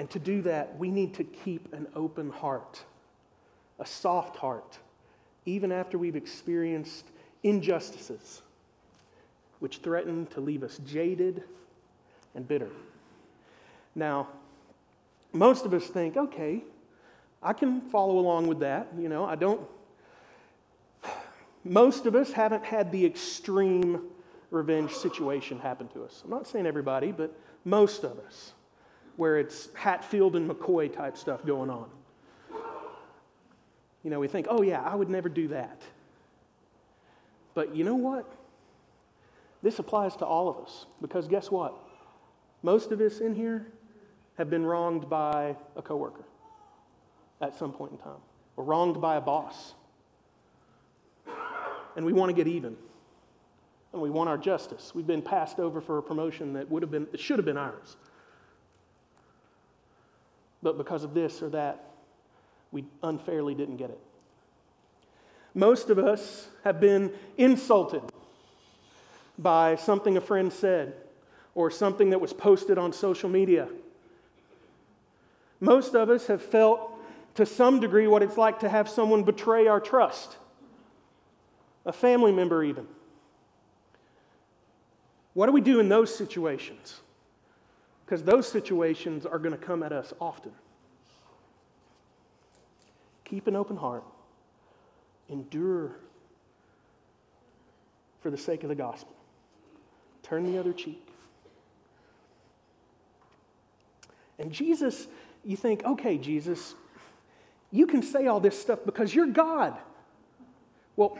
And 0.00 0.08
to 0.12 0.18
do 0.18 0.40
that, 0.40 0.78
we 0.78 0.90
need 0.90 1.12
to 1.16 1.24
keep 1.24 1.74
an 1.74 1.86
open 1.94 2.30
heart, 2.30 2.82
a 3.78 3.84
soft 3.84 4.34
heart, 4.34 4.78
even 5.44 5.70
after 5.70 5.98
we've 5.98 6.16
experienced 6.16 7.04
injustices 7.42 8.40
which 9.58 9.76
threaten 9.80 10.24
to 10.28 10.40
leave 10.40 10.62
us 10.62 10.80
jaded 10.86 11.42
and 12.34 12.48
bitter. 12.48 12.70
Now, 13.94 14.28
most 15.34 15.66
of 15.66 15.74
us 15.74 15.86
think, 15.86 16.16
okay, 16.16 16.64
I 17.42 17.52
can 17.52 17.82
follow 17.82 18.18
along 18.20 18.46
with 18.46 18.60
that. 18.60 18.88
You 18.98 19.10
know, 19.10 19.26
I 19.26 19.34
don't. 19.34 19.60
Most 21.62 22.06
of 22.06 22.16
us 22.16 22.32
haven't 22.32 22.64
had 22.64 22.90
the 22.90 23.04
extreme 23.04 24.04
revenge 24.50 24.92
situation 24.92 25.58
happen 25.58 25.88
to 25.88 26.04
us. 26.04 26.22
I'm 26.24 26.30
not 26.30 26.48
saying 26.48 26.66
everybody, 26.66 27.12
but 27.12 27.38
most 27.66 28.02
of 28.02 28.18
us, 28.20 28.54
where 29.16 29.38
it's 29.38 29.68
Hatfield 29.74 30.36
and 30.36 30.48
McCoy 30.50 30.94
type 30.94 31.16
stuff 31.16 31.44
going 31.44 31.70
on. 31.70 31.88
You 34.02 34.10
know, 34.10 34.18
we 34.18 34.28
think, 34.28 34.46
oh, 34.48 34.62
yeah, 34.62 34.80
I 34.80 34.94
would 34.94 35.10
never 35.10 35.28
do 35.28 35.48
that. 35.48 35.82
But 37.54 37.74
you 37.74 37.84
know 37.84 37.96
what? 37.96 38.30
This 39.62 39.78
applies 39.78 40.16
to 40.16 40.24
all 40.24 40.48
of 40.48 40.64
us 40.64 40.86
because 41.02 41.28
guess 41.28 41.50
what? 41.50 41.74
Most 42.62 42.92
of 42.92 43.00
us 43.00 43.18
in 43.18 43.34
here 43.34 43.66
have 44.38 44.48
been 44.48 44.64
wronged 44.64 45.10
by 45.10 45.56
a 45.76 45.82
coworker 45.82 46.24
at 47.42 47.54
some 47.54 47.72
point 47.72 47.92
in 47.92 47.98
time, 47.98 48.20
or 48.56 48.64
wronged 48.64 49.00
by 49.00 49.16
a 49.16 49.20
boss. 49.20 49.74
And 51.96 52.04
we 52.04 52.12
want 52.12 52.30
to 52.30 52.34
get 52.34 52.46
even. 52.46 52.76
And 53.92 54.00
we 54.00 54.10
want 54.10 54.28
our 54.28 54.38
justice. 54.38 54.94
We've 54.94 55.06
been 55.06 55.22
passed 55.22 55.58
over 55.58 55.80
for 55.80 55.98
a 55.98 56.02
promotion 56.02 56.52
that 56.52 56.70
would 56.70 56.82
have 56.82 56.90
been, 56.90 57.08
that 57.10 57.20
should 57.20 57.38
have 57.38 57.44
been 57.44 57.56
ours. 57.56 57.96
But 60.62 60.76
because 60.76 61.04
of 61.04 61.14
this 61.14 61.42
or 61.42 61.48
that, 61.50 61.84
we 62.72 62.84
unfairly 63.02 63.54
didn't 63.54 63.76
get 63.76 63.90
it. 63.90 63.98
Most 65.54 65.90
of 65.90 65.98
us 65.98 66.48
have 66.64 66.80
been 66.80 67.12
insulted 67.36 68.02
by 69.38 69.76
something 69.76 70.16
a 70.16 70.20
friend 70.20 70.52
said 70.52 70.94
or 71.54 71.70
something 71.70 72.10
that 72.10 72.20
was 72.20 72.32
posted 72.32 72.78
on 72.78 72.92
social 72.92 73.28
media. 73.28 73.68
Most 75.58 75.94
of 75.94 76.08
us 76.08 76.26
have 76.28 76.42
felt 76.42 76.92
to 77.34 77.46
some 77.46 77.80
degree 77.80 78.06
what 78.06 78.22
it's 78.22 78.36
like 78.36 78.60
to 78.60 78.68
have 78.68 78.88
someone 78.88 79.24
betray 79.24 79.66
our 79.66 79.80
trust, 79.80 80.36
a 81.84 81.92
family 81.92 82.32
member, 82.32 82.62
even. 82.62 82.86
What 85.34 85.46
do 85.46 85.52
we 85.52 85.60
do 85.60 85.80
in 85.80 85.88
those 85.88 86.14
situations? 86.14 87.00
Because 88.10 88.24
those 88.24 88.48
situations 88.48 89.24
are 89.24 89.38
going 89.38 89.56
to 89.56 89.64
come 89.64 89.84
at 89.84 89.92
us 89.92 90.12
often. 90.20 90.50
Keep 93.24 93.46
an 93.46 93.54
open 93.54 93.76
heart, 93.76 94.02
endure 95.28 95.92
for 98.20 98.32
the 98.32 98.36
sake 98.36 98.64
of 98.64 98.68
the 98.68 98.74
gospel, 98.74 99.14
turn 100.24 100.42
the 100.42 100.58
other 100.58 100.72
cheek. 100.72 101.06
And 104.40 104.50
Jesus, 104.50 105.06
you 105.44 105.56
think, 105.56 105.84
okay, 105.84 106.18
Jesus, 106.18 106.74
you 107.70 107.86
can 107.86 108.02
say 108.02 108.26
all 108.26 108.40
this 108.40 108.60
stuff 108.60 108.80
because 108.84 109.14
you're 109.14 109.28
God. 109.28 109.78
Well, 110.96 111.16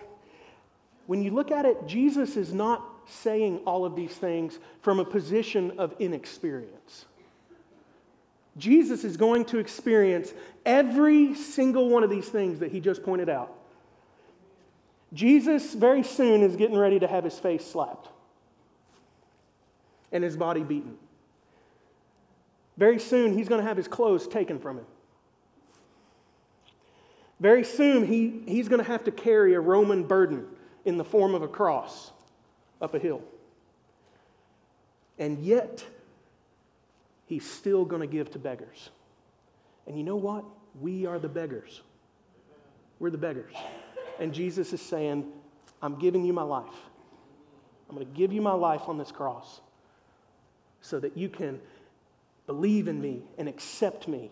when 1.07 1.23
you 1.23 1.31
look 1.31 1.53
at 1.53 1.67
it, 1.67 1.87
Jesus 1.87 2.37
is 2.37 2.53
not 2.53 2.83
saying 3.11 3.59
all 3.67 3.85
of 3.85 3.97
these 3.97 4.13
things 4.13 4.59
from 4.83 5.01
a 5.01 5.05
position 5.05 5.79
of 5.79 5.95
inexperience. 5.99 7.07
Jesus 8.57 9.05
is 9.05 9.17
going 9.17 9.45
to 9.47 9.59
experience 9.59 10.33
every 10.67 11.35
single 11.35 11.89
one 11.89 12.03
of 12.03 12.11
these 12.11 12.29
things 12.29 12.59
that 12.61 12.71
he 12.71 12.81
just 12.81 13.03
pointed 13.03 13.29
out. 13.29 13.55
Jesus 15.13 15.75
very 15.75 16.03
soon 16.03 16.43
is 16.43 16.57
getting 16.57 16.77
ready 16.77 16.99
to 17.01 17.07
have 17.07 17.25
his 17.25 17.39
face 17.39 17.65
slapped 17.65 18.09
and 20.13 20.23
his 20.23 20.37
body 20.37 20.63
beaten. 20.63 20.97
Very 22.77 22.99
soon, 22.99 23.37
he's 23.37 23.49
going 23.49 23.61
to 23.61 23.67
have 23.67 23.77
his 23.77 23.89
clothes 23.89 24.27
taken 24.27 24.59
from 24.59 24.79
him. 24.79 24.87
Very 27.39 27.65
soon, 27.65 28.07
he, 28.07 28.43
he's 28.47 28.69
going 28.69 28.83
to 28.83 28.91
have 28.91 29.05
to 29.05 29.11
carry 29.11 29.55
a 29.55 29.61
Roman 29.61 30.05
burden 30.05 30.47
in 30.85 30.97
the 30.97 31.05
form 31.05 31.35
of 31.35 31.43
a 31.43 31.49
cross 31.49 32.13
up 32.81 32.95
a 32.95 32.99
hill. 32.99 33.23
And 35.19 35.39
yet, 35.45 35.85
he's 37.27 37.49
still 37.49 37.85
going 37.85 38.01
to 38.01 38.07
give 38.07 38.31
to 38.33 38.39
beggars. 38.39 38.91
And 39.87 39.97
you 39.97 40.05
know 40.05 40.17
what? 40.17 40.45
We 40.81 41.07
are 41.07 41.19
the 41.19 41.29
beggars. 41.29 41.83
We're 42.99 43.11
the 43.11 43.19
beggars. 43.19 43.55
And 44.19 44.33
Jesus 44.33 44.73
is 44.73 44.81
saying, 44.81 45.27
I'm 45.83 45.99
giving 45.99 46.25
you 46.25 46.33
my 46.33 46.43
life. 46.43 46.75
I'm 47.89 47.97
going 47.97 48.07
to 48.07 48.13
give 48.17 48.33
you 48.33 48.41
my 48.41 48.53
life 48.53 48.83
on 48.87 48.99
this 48.99 49.11
cross 49.11 49.61
so 50.81 51.01
that 51.01 51.17
you 51.17 51.29
can 51.29 51.61
believe 52.47 52.89
in 52.89 53.01
me 53.01 53.23
and 53.39 53.49
accept 53.49 54.09
me 54.09 54.31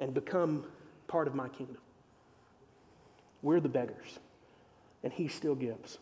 and 0.00 0.12
become 0.14 0.64
part 1.06 1.28
of 1.28 1.34
my 1.34 1.48
kingdom. 1.48 1.78
We're 3.42 3.60
the 3.60 3.68
beggars, 3.68 4.18
and 5.02 5.12
He 5.12 5.28
still 5.28 5.54
gives. 5.54 5.98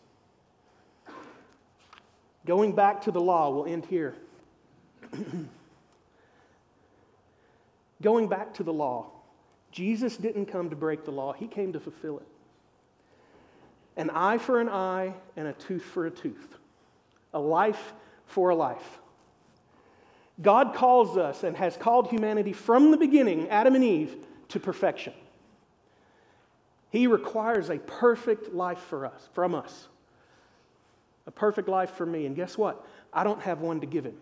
Going 2.46 2.72
back 2.72 3.02
to 3.02 3.10
the 3.10 3.20
law, 3.20 3.50
we'll 3.50 3.66
end 3.66 3.84
here. 3.86 4.14
Going 8.02 8.28
back 8.28 8.54
to 8.54 8.62
the 8.62 8.72
law, 8.72 9.10
Jesus 9.70 10.16
didn't 10.16 10.46
come 10.46 10.70
to 10.70 10.76
break 10.76 11.04
the 11.04 11.10
law, 11.10 11.32
He 11.32 11.46
came 11.46 11.72
to 11.72 11.80
fulfill 11.80 12.18
it. 12.18 12.26
An 13.96 14.10
eye 14.10 14.38
for 14.38 14.60
an 14.60 14.68
eye 14.68 15.14
and 15.36 15.48
a 15.48 15.52
tooth 15.52 15.84
for 15.84 16.06
a 16.06 16.10
tooth, 16.10 16.56
a 17.34 17.38
life 17.38 17.92
for 18.26 18.50
a 18.50 18.54
life. 18.54 18.98
God 20.40 20.74
calls 20.74 21.18
us 21.18 21.44
and 21.44 21.56
has 21.56 21.76
called 21.76 22.08
humanity 22.08 22.54
from 22.54 22.90
the 22.90 22.96
beginning, 22.96 23.48
Adam 23.50 23.74
and 23.74 23.84
Eve, 23.84 24.16
to 24.48 24.58
perfection. 24.58 25.12
He 26.88 27.06
requires 27.06 27.68
a 27.68 27.78
perfect 27.78 28.54
life 28.54 28.78
for 28.78 29.04
us, 29.04 29.28
from 29.34 29.54
us. 29.54 29.88
A 31.30 31.32
perfect 31.32 31.68
life 31.68 31.92
for 31.92 32.04
me. 32.04 32.26
And 32.26 32.34
guess 32.34 32.58
what? 32.58 32.84
I 33.12 33.22
don't 33.22 33.40
have 33.42 33.60
one 33.60 33.78
to 33.82 33.86
give 33.86 34.04
him. 34.04 34.16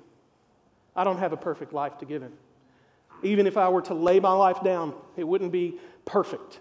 I 0.95 1.05
don't 1.05 1.17
have 1.17 1.33
a 1.33 1.39
perfect 1.39 1.73
life 1.73 1.97
to 2.01 2.05
give 2.05 2.21
him. 2.21 2.35
Even 3.23 3.47
if 3.47 3.57
I 3.57 3.71
were 3.71 3.81
to 3.83 3.95
lay 3.95 4.21
my 4.21 4.33
life 4.33 4.63
down, 4.63 4.93
it 5.17 5.25
wouldn't 5.25 5.51
be 5.51 5.77
perfect. 6.05 6.61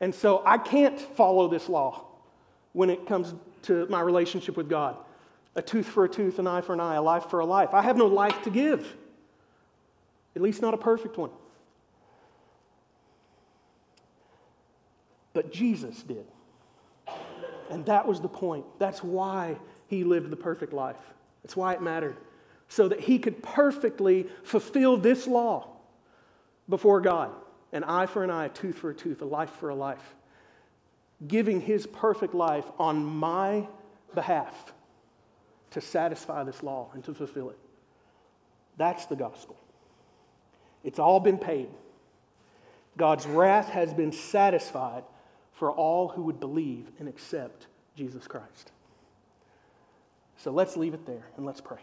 And 0.00 0.12
so 0.12 0.42
I 0.44 0.58
can't 0.58 0.98
follow 0.98 1.46
this 1.46 1.68
law 1.68 2.06
when 2.72 2.90
it 2.90 3.06
comes 3.06 3.32
to 3.62 3.86
my 3.86 4.00
relationship 4.00 4.56
with 4.56 4.68
God. 4.68 4.96
A 5.54 5.62
tooth 5.62 5.86
for 5.86 6.04
a 6.04 6.08
tooth, 6.08 6.40
an 6.40 6.48
eye 6.48 6.62
for 6.62 6.72
an 6.72 6.80
eye, 6.80 6.96
a 6.96 7.02
life 7.02 7.30
for 7.30 7.38
a 7.38 7.46
life. 7.46 7.70
I 7.72 7.82
have 7.82 7.96
no 7.96 8.06
life 8.06 8.42
to 8.42 8.50
give, 8.50 8.96
at 10.34 10.42
least 10.42 10.60
not 10.60 10.74
a 10.74 10.76
perfect 10.76 11.16
one. 11.16 11.30
But 15.32 15.52
Jesus 15.52 16.02
did. 16.02 16.26
And 17.70 17.84
that 17.86 18.06
was 18.06 18.20
the 18.20 18.28
point. 18.28 18.64
That's 18.78 19.02
why 19.02 19.56
he 19.88 20.04
lived 20.04 20.30
the 20.30 20.36
perfect 20.36 20.72
life. 20.72 20.96
That's 21.42 21.56
why 21.56 21.74
it 21.74 21.82
mattered. 21.82 22.16
So 22.68 22.88
that 22.88 23.00
he 23.00 23.18
could 23.18 23.42
perfectly 23.42 24.26
fulfill 24.42 24.96
this 24.96 25.26
law 25.26 25.68
before 26.68 27.00
God 27.00 27.30
an 27.72 27.84
eye 27.84 28.06
for 28.06 28.24
an 28.24 28.30
eye, 28.30 28.46
a 28.46 28.48
tooth 28.48 28.78
for 28.78 28.90
a 28.90 28.94
tooth, 28.94 29.20
a 29.22 29.24
life 29.24 29.50
for 29.50 29.68
a 29.68 29.74
life. 29.74 30.14
Giving 31.26 31.60
his 31.60 31.86
perfect 31.86 32.34
life 32.34 32.64
on 32.78 33.04
my 33.04 33.66
behalf 34.14 34.72
to 35.70 35.80
satisfy 35.80 36.44
this 36.44 36.62
law 36.62 36.88
and 36.94 37.04
to 37.04 37.14
fulfill 37.14 37.50
it. 37.50 37.58
That's 38.76 39.06
the 39.06 39.16
gospel. 39.16 39.56
It's 40.84 40.98
all 40.98 41.20
been 41.20 41.38
paid. 41.38 41.68
God's 42.96 43.26
wrath 43.26 43.68
has 43.70 43.92
been 43.92 44.12
satisfied 44.12 45.04
for 45.56 45.72
all 45.72 46.08
who 46.08 46.22
would 46.22 46.38
believe 46.38 46.90
and 46.98 47.08
accept 47.08 47.66
Jesus 47.96 48.28
Christ. 48.28 48.72
So 50.36 50.50
let's 50.50 50.76
leave 50.76 50.92
it 50.92 51.06
there 51.06 51.24
and 51.36 51.46
let's 51.46 51.62
pray. 51.62 51.78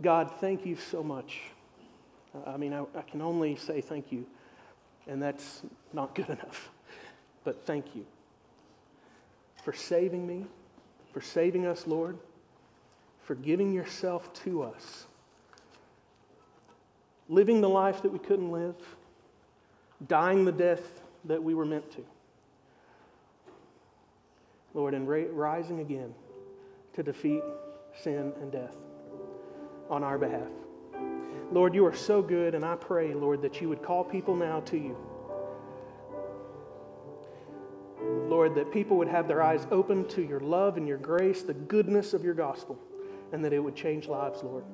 God, 0.00 0.30
thank 0.40 0.64
you 0.64 0.76
so 0.76 1.02
much. 1.02 1.40
I 2.46 2.56
mean, 2.56 2.72
I, 2.72 2.84
I, 2.96 3.02
can 3.02 3.20
only 3.20 3.56
say 3.56 3.80
thank 3.80 4.12
you, 4.12 4.24
and 5.08 5.20
that's 5.20 5.62
not 5.92 6.14
good 6.14 6.28
enough. 6.28 6.70
But 7.42 7.66
thank 7.66 7.96
you 7.96 8.06
for 9.64 9.72
saving 9.72 10.24
me, 10.24 10.46
for 11.12 11.20
saving 11.20 11.66
us, 11.66 11.88
Lord 11.88 12.16
for 13.28 13.34
giving 13.34 13.74
yourself 13.74 14.32
to 14.32 14.62
us, 14.62 15.04
living 17.28 17.60
the 17.60 17.68
life 17.68 18.00
that 18.00 18.10
we 18.10 18.18
couldn't 18.18 18.50
live, 18.50 18.74
dying 20.06 20.46
the 20.46 20.52
death 20.52 21.02
that 21.26 21.42
we 21.42 21.52
were 21.52 21.66
meant 21.66 21.92
to. 21.92 22.02
Lord, 24.72 24.94
and 24.94 25.06
ra- 25.06 25.24
rising 25.30 25.80
again 25.80 26.14
to 26.94 27.02
defeat 27.02 27.42
sin 28.02 28.32
and 28.40 28.50
death 28.50 28.74
on 29.90 30.02
our 30.02 30.16
behalf. 30.16 30.48
Lord, 31.52 31.74
you 31.74 31.84
are 31.84 31.94
so 31.94 32.22
good, 32.22 32.54
and 32.54 32.64
I 32.64 32.76
pray, 32.76 33.12
Lord, 33.12 33.42
that 33.42 33.60
you 33.60 33.68
would 33.68 33.82
call 33.82 34.04
people 34.04 34.36
now 34.36 34.60
to 34.60 34.78
you. 34.78 34.96
Lord, 38.26 38.54
that 38.54 38.72
people 38.72 38.96
would 38.96 39.08
have 39.08 39.28
their 39.28 39.42
eyes 39.42 39.66
open 39.70 40.08
to 40.08 40.22
your 40.22 40.40
love 40.40 40.78
and 40.78 40.88
your 40.88 40.96
grace, 40.96 41.42
the 41.42 41.52
goodness 41.52 42.14
of 42.14 42.24
your 42.24 42.32
gospel 42.32 42.78
and 43.32 43.44
that 43.44 43.52
it 43.52 43.58
would 43.58 43.74
change 43.74 44.08
lives, 44.08 44.42
Lord. 44.42 44.64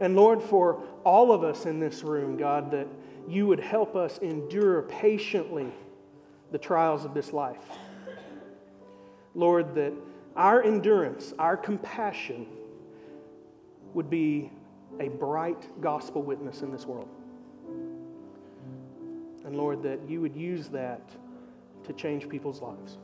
And 0.00 0.16
Lord, 0.16 0.42
for 0.42 0.82
all 1.04 1.32
of 1.32 1.44
us 1.44 1.66
in 1.66 1.78
this 1.78 2.02
room, 2.02 2.36
God, 2.36 2.70
that 2.72 2.88
you 3.28 3.46
would 3.46 3.60
help 3.60 3.94
us 3.94 4.18
endure 4.18 4.82
patiently 4.82 5.72
the 6.50 6.58
trials 6.58 7.04
of 7.04 7.14
this 7.14 7.32
life. 7.32 7.64
Lord, 9.34 9.74
that 9.76 9.92
our 10.36 10.62
endurance, 10.62 11.32
our 11.38 11.56
compassion 11.56 12.46
would 13.94 14.10
be 14.10 14.50
a 15.00 15.08
bright 15.08 15.68
gospel 15.80 16.22
witness 16.22 16.62
in 16.62 16.72
this 16.72 16.86
world. 16.86 17.08
And 19.44 19.56
Lord, 19.56 19.82
that 19.82 20.00
you 20.08 20.20
would 20.20 20.36
use 20.36 20.68
that 20.68 21.10
to 21.84 21.92
change 21.92 22.28
people's 22.28 22.60
lives 22.60 22.98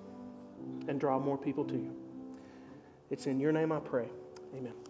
and 0.86 1.00
draw 1.00 1.18
more 1.18 1.36
people 1.36 1.64
to 1.64 1.74
you. 1.74 1.94
It's 3.10 3.26
in 3.26 3.40
your 3.40 3.52
name 3.52 3.72
I 3.72 3.80
pray. 3.80 4.08
Amen. 4.54 4.87